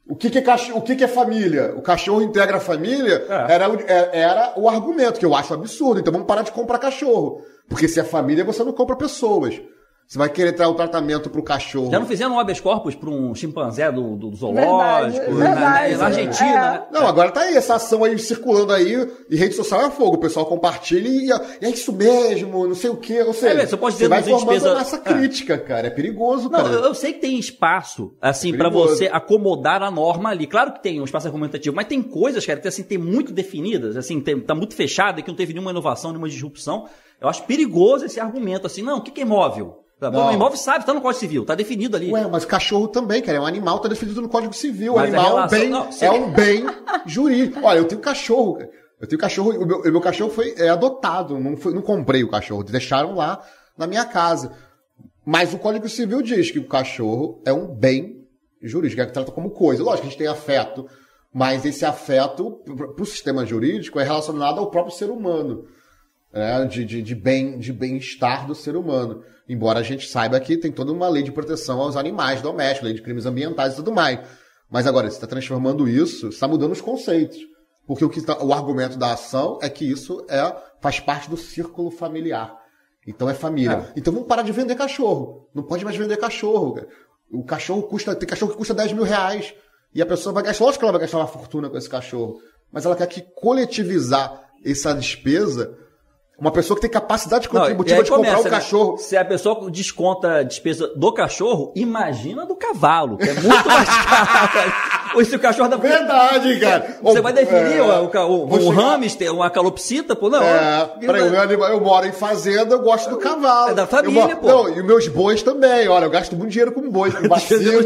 [0.09, 1.73] o que que é, cachorro, o que que é família?
[1.75, 3.25] O cachorro integra a família?
[3.27, 3.53] É.
[3.53, 5.99] Era, é- era o argumento, que eu acho absurdo.
[5.99, 7.41] Então vamos parar de comprar cachorro.
[7.67, 9.59] Porque se é família, você não compra pessoas.
[10.07, 11.91] Você vai querer dar o tratamento pro cachorro.
[11.91, 15.33] Já não fizeram um habeas corpus para um chimpanzé do, do zoológico?
[15.33, 15.91] Verdade, verdade.
[15.91, 16.53] na, na Argentina, É.
[16.71, 16.83] né?
[16.93, 20.19] Não, agora tá aí, essa ação aí circulando aí, e rede social é fogo, o
[20.19, 21.27] pessoal compartilha e,
[21.61, 24.39] e é isso mesmo, não sei o quê, ou seja, É, você pode vai deduzir
[24.39, 24.99] formando despesa- essa É.
[25.13, 26.73] crítica, cara, é perigoso, Não, cara.
[26.73, 28.95] eu, eu sei que tem espaço, assim, É pra perigoso.
[28.95, 30.47] você acomodar a norma ali.
[30.47, 33.97] Claro que tem um espaço argumentativo, mas tem coisas, cara, que assim, tem muito definidas,
[33.97, 36.85] assim, tem, tá muito fechada, que não teve nenhuma inovação, nenhuma disrupção.
[37.19, 39.83] Eu acho perigoso esse argumento, assim, não, o que, que é imóvel?
[39.99, 40.11] Tá?
[40.11, 40.29] Não.
[40.29, 42.11] O imóvel sabe, tá no Código Civil, tá definido ali.
[42.11, 45.13] Ué, mas cachorro também, cara, é um animal, tá definido no Código Civil, o Mas
[45.13, 46.65] a animal relação- é um bem, não, é um bem
[47.05, 47.59] jurídico.
[47.65, 48.59] Olha, eu tenho cachorro,
[48.99, 52.23] eu tenho cachorro, o meu, o meu cachorro foi é, adotado, não, foi, não comprei
[52.23, 53.41] o cachorro, deixaram lá
[53.77, 54.51] na minha casa.
[55.25, 58.23] Mas o Código Civil diz que o cachorro é um bem
[58.61, 59.83] jurídico, é que trata como coisa.
[59.83, 60.87] Lógico que a gente tem afeto,
[61.33, 62.61] mas esse afeto,
[62.95, 65.65] para o sistema jurídico, é relacionado ao próprio ser humano.
[66.33, 69.23] Né, de, de, de bem de bem-estar do ser humano.
[69.49, 72.93] Embora a gente saiba que tem toda uma lei de proteção aos animais domésticos, lei
[72.93, 74.19] de crimes ambientais e tudo mais.
[74.69, 77.37] Mas agora, você está transformando isso, está mudando os conceitos.
[77.85, 81.37] Porque o, que tá- o argumento da ação é que isso é, faz parte do
[81.37, 82.53] círculo familiar.
[83.07, 83.89] Então é família.
[83.95, 85.47] Então vamos parar de vender cachorro.
[85.55, 86.73] Não pode mais vender cachorro.
[86.73, 86.87] cara.
[87.31, 88.13] O cachorro custa.
[88.13, 89.53] Tem cachorro que custa 10 mil reais.
[89.95, 90.65] E a pessoa vai gastar.
[90.65, 92.37] Lógico que ela vai gastar uma fortuna com esse cachorro.
[92.69, 95.77] Mas ela quer que coletivizar essa despesa.
[96.39, 98.57] Uma pessoa que tem capacidade Não, contributiva aí de comprar começa, um né?
[98.59, 98.97] cachorro.
[98.99, 103.89] Se a pessoa desconta a despesa do cachorro, imagina do cavalo, que é muito mais
[104.05, 104.73] caro.
[105.15, 106.97] Ou se o cachorro da Verdade, cara.
[107.01, 110.43] Você Ou- vai definir é, o, o, o, um chegar- hamster, uma calopsita, pô, não.
[110.43, 113.71] É, peraí, o meu animal, eu moro em fazenda, eu gosto do cavalo.
[113.71, 114.47] É da família, Eu moro- pô.
[114.47, 115.87] Não, e os meus bois também.
[115.87, 117.81] Olha, eu gasto muito dinheiro com boi, com vacina.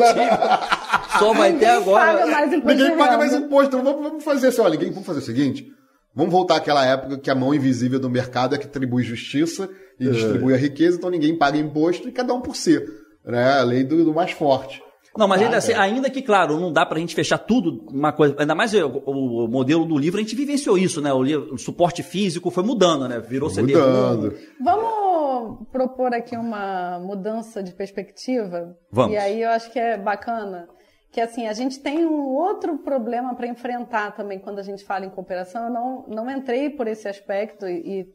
[1.20, 2.26] Só vai ter Ninguém paga agora.
[2.28, 3.18] mais imposto Ninguém paga renda.
[3.18, 3.66] mais imposto.
[3.78, 5.72] Então vamos, vamos fazer assim, olha, ninguém, vamos fazer o seguinte.
[6.16, 10.10] Vamos voltar àquela época que a mão invisível do mercado é que atribui justiça e
[10.10, 12.80] distribui a riqueza, então ninguém paga imposto e cada um por si.
[13.26, 13.60] Né?
[13.60, 14.82] A lei do, do mais forte.
[15.18, 15.84] Não, mas ainda, Ah, assim, cara.
[15.84, 18.34] ainda que, claro, não dá pra gente fechar tudo uma coisa.
[18.40, 21.12] Ainda mais o, o modelo do livro, a gente vivenciou isso, né?
[21.12, 23.20] O, livro- o suporte físico foi mudando, né?
[23.20, 23.74] Virou CD.
[23.74, 24.34] Mudando.
[24.64, 28.76] Vamos propor aqui uma mudança de perspectiva?
[28.90, 29.14] Vamos.
[29.14, 30.68] E aí eu acho que é bacana.
[31.12, 35.06] Que assim, a gente tem um outro problema para enfrentar também quando a gente fala
[35.06, 35.66] em cooperação.
[35.66, 38.06] Eu não, não entrei por esse aspecto e,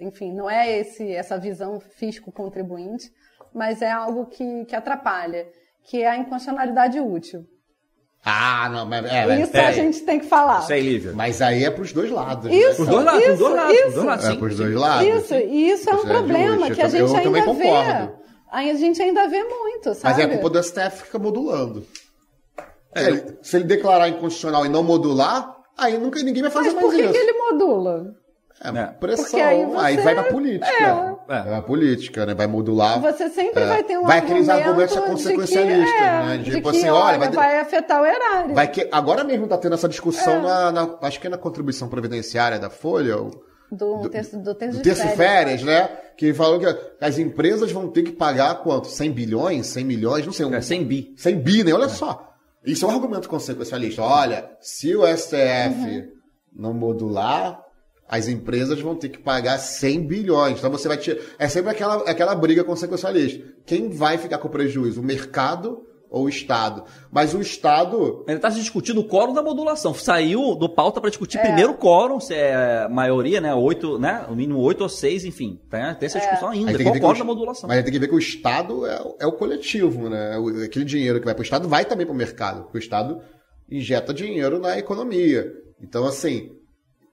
[0.00, 1.78] e, enfim, não é esse, essa visão
[2.32, 3.10] fisco-contribuinte,
[3.54, 5.46] mas é algo que, que atrapalha,
[5.84, 7.44] que é a inconstitucionalidade útil.
[8.24, 9.66] Ah, não, mas, é, Isso é.
[9.66, 10.60] a gente tem que falar.
[10.60, 11.12] Isso aí, Lívia.
[11.12, 12.50] mas aí é pros dois lados.
[12.52, 13.92] Isso, Pros dois lados, pros dois isso, lados, isso.
[13.94, 14.32] dois lados, Né?
[14.32, 14.62] É pros sim.
[14.62, 15.06] dois lados.
[15.06, 17.64] Isso, e isso é um Isso é problema que a Eu gente também ainda vê.
[17.68, 18.18] concordo.
[18.50, 20.04] Aí a gente ainda vê muito, sabe?
[20.04, 21.86] Mas é a culpa do STF que fica modulando.
[22.98, 26.74] Se ele, se ele declarar inconstitucional e não modular, aí nunca ninguém vai fazer Mas
[26.74, 27.12] mais por que, isso.
[27.12, 28.14] que ele modula?
[28.60, 28.84] É, É.
[28.86, 29.24] pressão.
[29.24, 30.66] Porque aí você- vai pra política.
[30.66, 30.92] É.
[31.28, 32.34] Vai pra política, né?
[32.34, 33.00] Vai modular.
[33.00, 33.66] Você sempre É.
[33.66, 36.36] vai ter um Vai aqueles argumentos argumento de consequencialistas, que, é, né?
[36.38, 38.54] De Tipo que, assim, olha, vai vai, afetar o erário.
[38.56, 40.40] Vai que, agora mesmo tá tendo essa discussão É.
[40.42, 43.16] na, na- Acho que é na contribuição previdenciária da Folha.
[43.22, 43.30] o-
[43.70, 45.88] Do, terço, do terço do de terço de férias, né?
[46.16, 46.66] Que falou que
[47.00, 48.88] as empresas vão ter que pagar quanto?
[48.88, 49.66] 100 bilhões?
[49.68, 50.24] 100 milhões?
[50.26, 50.46] Não sei.
[50.46, 51.12] Um, É, 100 bi.
[51.16, 51.72] 100 bi, né?
[51.74, 52.34] Olha só.
[52.64, 54.02] Isso é um argumento consequencialista.
[54.02, 55.34] Olha, se o STF
[55.76, 56.08] Uhum.
[56.54, 57.60] não modular,
[58.08, 60.58] as empresas vão ter que pagar 100 bilhões.
[60.58, 61.20] Então você vai tirar.
[61.38, 63.44] É sempre aquela, aquela briga consequencialista.
[63.66, 65.00] Quem vai ficar com prejuízo?
[65.00, 66.84] O mercado ou o Estado?
[67.10, 68.24] Mas o Estado.
[68.26, 69.92] Ele está se discutindo o quórum da modulação.
[69.94, 71.10] Saiu do pauta para É.
[71.10, 73.54] discutir primeiro o quórum, se é maioria, né?
[73.54, 74.24] Oito, né?
[74.28, 75.60] No mínimo oito ou seis, enfim.
[75.70, 76.70] Tem, tem essa discussão ainda.
[76.70, 77.68] Aí tem que Qual o o quórum da modulação?
[77.68, 80.36] Mas tem que ver que o Estado é, o- é o coletivo, né?
[80.38, 82.80] O- Aquele dinheiro que vai para o Estado vai também para o mercado, porque o
[82.80, 83.20] Estado
[83.70, 85.52] injeta dinheiro na economia.
[85.80, 86.50] Então, assim,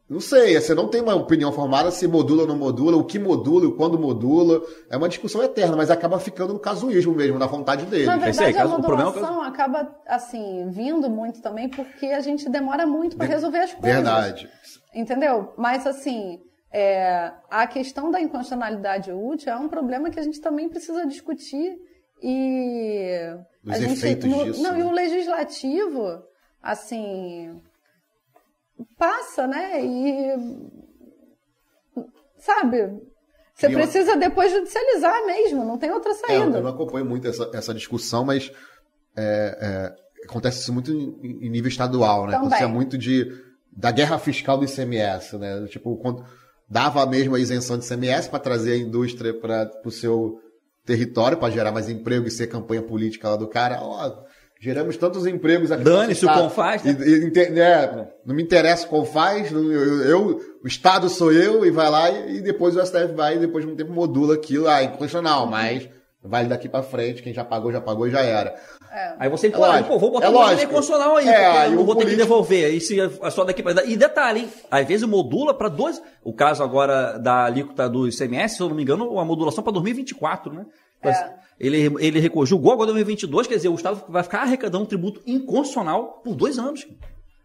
[0.07, 3.17] não sei, você não tem uma opinião formada se modula ou não modula, o que
[3.17, 4.61] modula, o quando modula.
[4.89, 8.05] É uma discussão eterna, mas acaba ficando no casuísmo mesmo, na vontade dele.
[8.05, 11.41] Na É aí, verdade, a caso- o problema é o modulação acaba, assim, vindo muito
[11.41, 13.95] também porque a gente demora muito para resolver as coisas.
[13.95, 14.49] Verdade.
[14.93, 15.53] Entendeu?
[15.57, 16.39] Mas, assim,
[16.71, 21.77] é, a questão da inconstitucionalidade útil é um problema que a gente também precisa discutir
[22.21, 23.09] e...
[23.65, 24.79] Os a gente, efeitos no- disso, Não, né?
[24.79, 26.21] e o legislativo,
[26.61, 27.59] assim,
[28.97, 29.83] passa, né?
[29.83, 30.35] E...
[32.37, 32.99] Sabe?
[33.53, 36.57] Você precisa depois judicializar mesmo, não tem outra É, saída.
[36.57, 38.51] eu não acompanho muito essa, essa discussão, mas
[39.15, 42.33] é, é, acontece isso muito em, em nível estadual, né?
[42.33, 42.47] Também.
[42.47, 43.31] Acontecia muito de,
[43.71, 45.65] da guerra fiscal do ICMS, né?
[45.67, 46.25] Tipo, quando
[46.69, 50.41] dava mesmo a isenção de ICMS para trazer a indústria para o seu
[50.85, 53.79] território, para gerar mais emprego e ser campanha política lá do cara.
[53.81, 54.24] Ó,
[54.59, 55.83] geramos tantos empregos aqui.
[55.83, 56.95] Dane-se o Confaz, né?
[56.99, 61.65] E- e- né, Não me interessa o Confaz, não- eu, eu- o Estado sou eu,
[61.65, 64.35] e vai lá e, e depois o STF vai e depois de um tempo modula
[64.35, 65.87] aquilo, ah, inconstitucional, mas
[66.23, 68.55] vale daqui para frente, quem já pagou, já pagou e já era.
[68.91, 69.13] É.
[69.19, 71.69] Aí você empurra, é pô, vou botar é um lei constitucional aí, é, porque eu
[71.71, 71.99] não vou político...
[72.05, 72.73] ter que devolver.
[72.73, 74.49] E se é só daqui para E detalhe, hein?
[74.71, 76.01] às vezes modula para dois.
[76.23, 79.73] O caso agora da alíquota do ICMS, se eu não me engano, a modulação para
[79.73, 80.65] 2024, né?
[81.03, 81.29] É.
[81.59, 86.21] Ele, ele julgou agora 2022, quer dizer, o Estado vai ficar arrecadando um tributo inconstitucional
[86.23, 86.85] por dois anos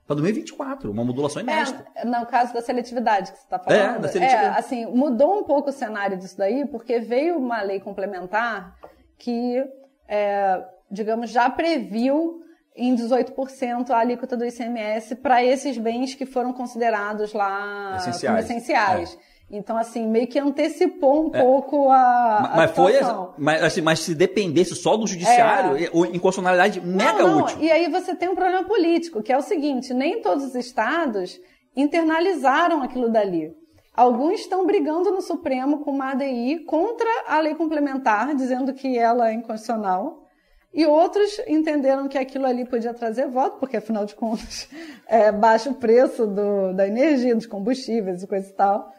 [0.06, 1.86] para 2024, uma modulação inédita.
[1.94, 3.96] É, no caso da seletividade que você está falando.
[3.96, 4.56] É, da seletividade.
[4.56, 8.76] É, assim, mudou um pouco o cenário disso daí, porque veio uma lei complementar
[9.16, 9.64] que,
[10.08, 12.40] é, digamos, já previu
[12.74, 18.24] em 18% a alíquota do ICMS para esses bens que foram considerados lá essenciais.
[18.24, 19.14] como essenciais.
[19.14, 19.29] É.
[19.52, 21.42] Então, assim, meio que antecipou um é.
[21.42, 22.52] pouco a.
[22.54, 22.92] Mas, a foi.
[23.36, 25.86] Mas, assim, mas se dependesse só do judiciário, é.
[25.86, 27.44] inconstitucionalidade mega não, não.
[27.44, 27.58] útil.
[27.60, 31.40] E aí você tem um problema político, que é o seguinte: nem todos os estados
[31.74, 33.52] internalizaram aquilo dali.
[33.92, 39.30] Alguns estão brigando no Supremo com uma ADI contra a lei complementar, dizendo que ela
[39.30, 40.28] é inconstitucional.
[40.72, 44.68] E outros entenderam que aquilo ali podia trazer voto, porque afinal de contas
[45.08, 48.92] é, baixa o preço do, da energia, dos combustíveis e coisa e tal.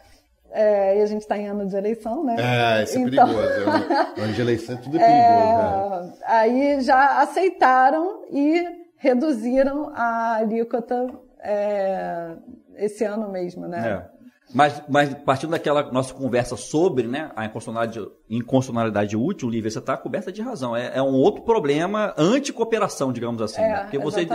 [0.54, 2.36] É, e a gente está em ano de eleição, né?
[2.38, 3.26] É, isso é então...
[3.26, 4.18] perigoso.
[4.18, 6.14] É ano de eleição tudo é, é perigoso.
[6.22, 8.64] É, aí já aceitaram e
[8.98, 12.34] reduziram a alíquota é,
[12.76, 14.06] esse ano mesmo, né?
[14.54, 19.96] Mas, mas partindo daquela nossa conversa sobre né, a inconstitucionalidade, inconstitucionalidade útil, Lívia, você está
[19.96, 20.76] coberta de razão.
[20.76, 23.62] É, é, um outro problema anti-cooperação, digamos assim.
[23.62, 23.80] É, né?
[23.82, 24.28] Porque você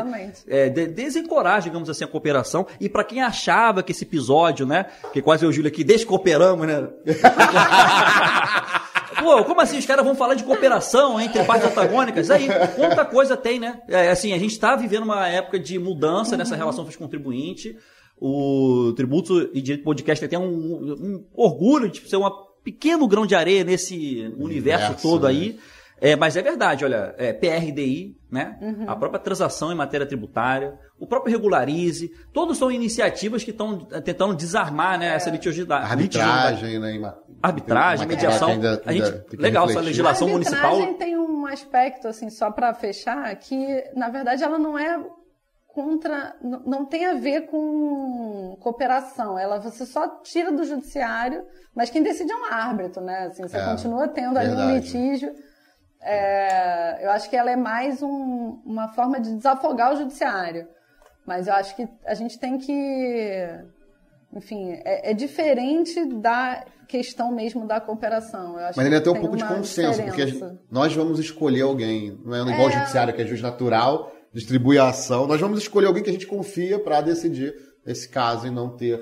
[0.48, 2.66] é, de, desencoraja, digamos assim, a cooperação.
[2.80, 4.86] E para quem achava que esse episódio, né?
[5.12, 6.88] Que quase eu e o Júlio aqui descooperamos, né?
[9.18, 9.78] Pô, como assim?
[9.78, 12.30] Os caras vão falar de cooperação entre partes antagônicas?
[12.30, 13.80] Aí, quanta coisa tem, né?
[13.88, 17.76] É, assim, a gente está vivendo uma época de mudança nessa relação fisco-contribuinte
[18.18, 22.28] o Tributo e Direito Podcast tem um, um, orgulho de ser um
[22.64, 23.94] pequeno grão de areia nesse
[24.36, 25.52] universo, universo todo aí.
[25.52, 25.58] Né?
[25.98, 28.58] É, mas é verdade, olha, é, PRDI, né?
[28.60, 28.84] Uhum.
[28.86, 34.34] A própria transação em matéria tributária, o próprio Regularize, todos são iniciativas que estão tentando
[34.34, 35.14] desarmar né, é.
[35.14, 35.90] essa litigiosidade.
[35.90, 37.14] Arbitragem, né?
[37.42, 38.48] Arbitragem, mediação.
[38.48, 40.94] Ainda, a gente, legal, essa legislação a municipal.
[40.94, 45.02] tem um aspecto, assim, só para fechar, que na verdade ela não é
[45.76, 49.38] contra, não tem a ver com cooperação.
[49.38, 53.26] Ela você só tira do judiciário, mas quem decide é um árbitro, né?
[53.26, 55.34] Assim, você é, continua tendo ali um litígio.
[56.00, 60.66] É, eu acho que ela é mais um, uma forma de desafogar o judiciário.
[61.26, 63.46] Mas eu acho que a gente tem que.
[64.32, 68.54] Enfim, é, é diferente da questão mesmo da cooperação.
[68.54, 70.46] Mas ainda tem um pouco de consenso, diferença.
[70.46, 72.78] porque nós vamos escolher alguém, não é igual o é.
[72.78, 75.26] judiciário, que é juiz natural, distribui a ação.
[75.26, 77.54] Nós vamos escolher alguém que a gente confia para decidir
[77.86, 78.98] esse caso e não ter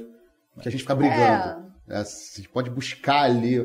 [0.61, 1.65] que a gente ficar brigando.
[1.89, 1.97] É.
[1.97, 3.61] É, a gente pode buscar ali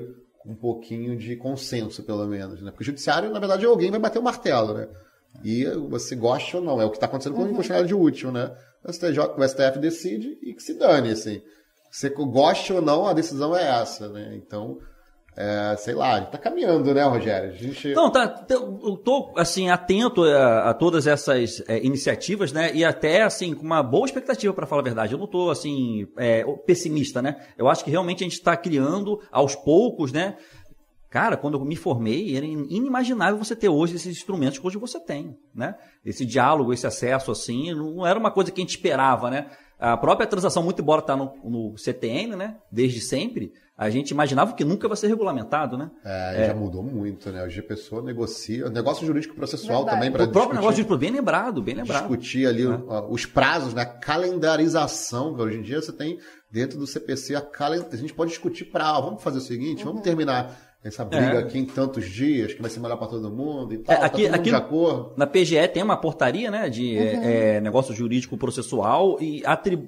[0.46, 2.72] um pouquinho de consenso, pelo menos, né?
[2.72, 4.88] Porque o judiciário, na verdade, é alguém vai bater o martelo, né?
[5.44, 7.58] E você gosta ou não, é o que está acontecendo com uhum.
[7.58, 8.52] o de útil, né?
[8.84, 11.42] O, STJ, o STF decide e que se dane, assim.
[11.92, 14.36] Você gosta ou não, a decisão é essa, né?
[14.36, 14.80] Então,
[15.42, 17.52] é, sei lá, a gente tá caminhando, né, Rogério?
[17.52, 17.94] A gente...
[17.94, 23.22] Não, tá, eu tô, assim, atento a, a todas essas é, iniciativas, né, e até,
[23.22, 25.14] assim, com uma boa expectativa, para falar a verdade.
[25.14, 27.38] Eu não tô, assim, é, pessimista, né?
[27.58, 30.36] Eu acho que realmente a gente está criando, aos poucos, né,
[31.10, 35.00] Cara, quando eu me formei, era inimaginável você ter hoje esses instrumentos que hoje você
[35.00, 35.74] tem, né?
[36.06, 39.50] Esse diálogo, esse acesso, assim, não era uma coisa que a gente esperava, né?
[39.80, 42.58] A própria transação, muito embora está no, no, CTN, né?
[42.72, 45.90] Desde sempre, a gente imaginava que nunca vai ser regulamentado, né?
[46.04, 46.48] É, é.
[46.48, 47.42] já mudou muito, né?
[47.46, 49.96] Hoje a pessoa negocia, negócio jurídico processual Verdade.
[49.96, 52.02] também para O próprio negócio jurídico, bem lembrado, bem lembrado.
[52.02, 52.78] Discutir ali é.
[53.10, 53.84] os prazos, né?
[53.84, 56.20] A calendarização, que hoje em dia você tem
[56.52, 57.86] dentro do CPC a, calend...
[57.90, 59.92] a gente pode discutir para, vamos fazer o seguinte, uhum.
[59.92, 61.38] vamos terminar essa briga é.
[61.40, 63.94] aqui em tantos dias, que vai ser melhor para todo mundo e tal.
[63.94, 64.50] É, aqui, tá aqui
[65.18, 67.22] Na PGE tem uma portaria né, de uhum.
[67.22, 69.44] é, negócio jurídico processual e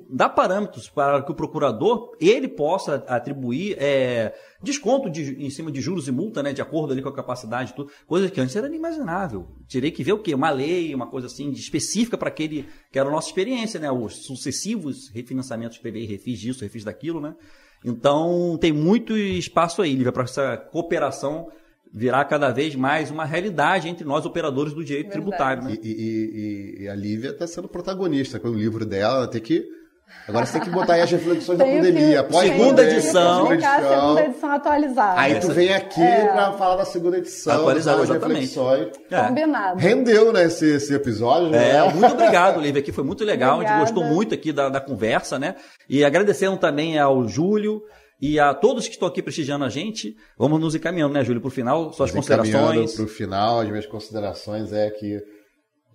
[0.10, 5.80] dá parâmetros para que o procurador ele possa atribuir é, desconto de, em cima de
[5.80, 8.68] juros e multa, né, de acordo ali com a capacidade, tudo, coisa que antes era
[8.68, 9.48] inimaginável.
[9.70, 10.36] Terei que ver o quê?
[10.36, 14.26] Uma lei, uma coisa assim específica para aquele que era a nossa experiência, né, os
[14.26, 17.34] sucessivos refinanciamentos PVI, refis disso, refis daquilo, né.
[17.84, 21.50] Então, tem muito espaço aí, Lívia, para essa cooperação
[21.94, 25.22] virar cada vez mais uma realidade entre nós, operadores do direito Verdade.
[25.22, 25.64] tributário.
[25.64, 25.78] Né?
[25.84, 29.68] E, e, e, a Lívia está sendo protagonista com o livro dela, ela tem que
[30.28, 32.24] Agora você tem que botar aí as reflexões da pandemia.
[32.24, 33.48] Pode segunda edição.
[33.48, 34.00] Segunda edição.
[34.00, 35.20] segunda edição atualizada.
[35.20, 36.28] Aí tu vem aqui é.
[36.28, 37.54] para falar da segunda edição.
[37.56, 38.60] Atualizada, exatamente.
[39.10, 39.28] É.
[39.28, 39.80] Combinado.
[39.80, 41.50] Rendeu, né, esse, esse episódio.
[41.50, 41.78] Né?
[41.78, 42.82] É, muito obrigado, Lívia.
[42.82, 43.56] Aqui foi muito legal.
[43.56, 43.82] Obrigada.
[43.82, 45.56] A gente gostou muito aqui da, da conversa, né?
[45.90, 47.82] E agradecendo também ao Júlio
[48.22, 51.48] E a todos que estão aqui prestigiando a gente, vamos nos encaminhando, né, Júlio, para
[51.48, 52.94] o final, suas considerações.
[52.94, 55.20] Para o final, as minhas considerações é que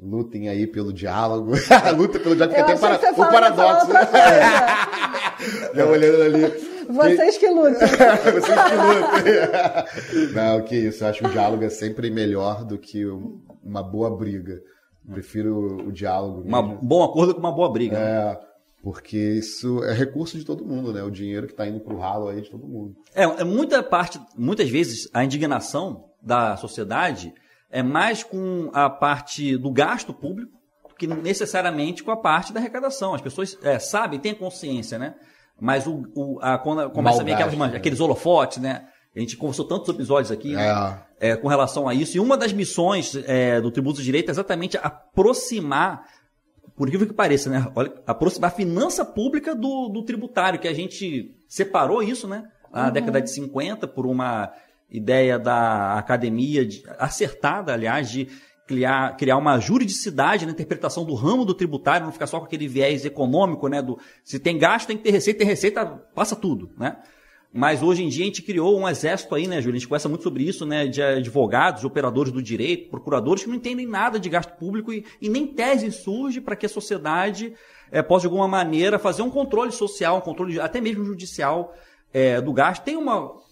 [0.01, 1.53] lutem aí pelo diálogo.
[1.97, 3.13] Luta pelo diálogo, porque tem para...
[3.13, 3.93] o paradoxo.
[5.75, 6.77] Já olhando ali.
[6.89, 7.73] Vocês que lutam.
[7.81, 10.33] Vocês que lutam.
[10.35, 11.05] Não, que isso.
[11.05, 13.05] Eu acho que o diálogo é sempre melhor do que
[13.63, 14.61] uma boa briga.
[15.11, 16.43] Prefiro o diálogo.
[16.47, 17.99] Um bom acordo com uma boa briga.
[17.99, 18.11] Né?
[18.11, 18.25] É.
[18.25, 18.39] Né?
[18.83, 21.03] Porque isso é recurso de todo mundo, né?
[21.03, 22.95] O dinheiro que está indo para o ralo aí de todo mundo.
[23.15, 27.35] É, é, muita parte, muitas vezes a indignação da sociedade
[27.71, 30.53] é mais com a parte do gasto público
[30.89, 33.15] do que necessariamente com a parte da arrecadação.
[33.15, 35.15] As pessoas é, sabem, têm consciência, né?
[35.61, 37.77] Mas o, o a, quando começa a ver aquelas, né?
[37.77, 38.87] aqueles holofotes, né?
[39.15, 40.69] A gente conversou tantos episódios aqui né?
[41.19, 41.31] é.
[41.31, 42.19] É, com relação a isso.
[42.19, 46.05] E uma das missões é, do Tributo de Direito é exatamente aproximar
[46.77, 47.67] por incrível que pareça, né?
[47.75, 52.45] Olha, aproximar a finança pública do, do tributário, que a gente separou isso, né?
[52.71, 52.93] Na uhum.
[52.93, 54.53] década de 50, por uma
[54.91, 58.29] ideia da academia, de, acertada, aliás, de
[58.67, 62.67] criar, criar uma juridicidade na interpretação do ramo do tributário, não ficar só com aquele
[62.67, 63.81] viés econômico, né?
[63.81, 66.97] Do, se tem gasto, tem que ter receita, tem receita, passa tudo, né?
[67.53, 69.77] Mas hoje em dia a gente criou um exército aí, né, Júlio?
[69.77, 70.87] A gente conversa muito sobre isso, né?
[70.87, 75.29] De advogados, operadores do direito, procuradores que não entendem nada de gasto público e, e
[75.29, 77.55] nem tese surge para que a sociedade
[77.91, 81.75] é, possa, de alguma maneira, fazer um controle social, um controle até mesmo judicial
[82.13, 82.83] é, do gasto.
[82.83, 83.46] Tem uma.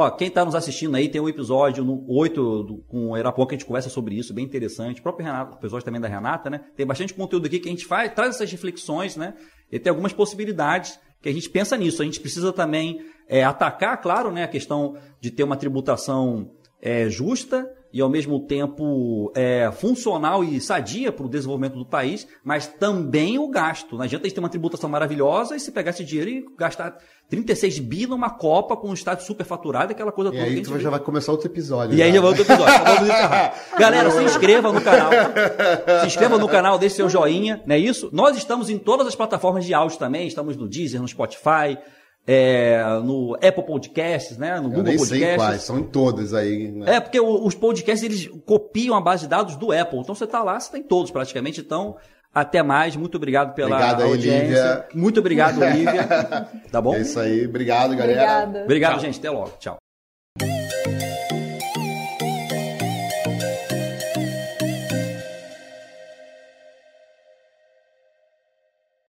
[0.00, 3.44] Ó, quem está nos assistindo aí tem um episódio no 8 do, com o Erapuã
[3.44, 5.00] que a gente conversa sobre isso, bem interessante.
[5.00, 6.60] O próprio Renato, episódio também da Renata, né?
[6.76, 9.34] Tem bastante conteúdo aqui que a gente faz, traz essas reflexões, né?
[9.72, 12.00] E tem algumas possibilidades que a gente pensa nisso.
[12.00, 17.10] A gente precisa também é, atacar, claro, né, a questão de ter uma tributação é,
[17.10, 22.66] justa e ao mesmo tempo é, funcional e sadia para o desenvolvimento do país, mas
[22.66, 23.96] também o gasto.
[23.96, 26.98] Não adianta a gente ter uma tributação maravilhosa e se pegar esse dinheiro e gastar
[27.30, 30.50] 36 bi numa Copa com um estádio superfaturado, aquela coisa e toda.
[30.50, 31.94] E aí que já vai começar outro episódio.
[31.94, 32.04] E já.
[32.04, 32.74] aí já vai outro episódio.
[33.78, 35.10] Galera, se inscreva no canal.
[36.00, 38.10] Se inscreva no canal, deixe seu joinha, não é isso?
[38.12, 41.78] Nós estamos em todas as plataformas de áudio também, estamos no Deezer, no Spotify,
[42.30, 44.60] é, no Apple Podcasts, né?
[44.60, 45.26] No Eu Google nem Podcasts.
[45.26, 46.70] Sei quais, são em todas aí.
[46.70, 46.96] Né?
[46.96, 49.98] É, porque os podcasts eles copiam a base de dados do Apple.
[50.00, 51.62] Então você está lá, você tem todos praticamente.
[51.62, 51.96] Então,
[52.34, 52.94] até mais.
[52.96, 54.42] Muito obrigado pela obrigado audiência.
[54.42, 54.88] Lívia.
[54.92, 56.48] Muito obrigado, Lívia.
[56.70, 56.94] Tá bom?
[56.94, 57.46] É isso aí.
[57.46, 58.20] Obrigado, galera.
[58.20, 58.64] Obrigada.
[58.64, 59.00] Obrigado, Tchau.
[59.00, 59.18] gente.
[59.18, 59.52] Até logo.
[59.58, 59.87] Tchau.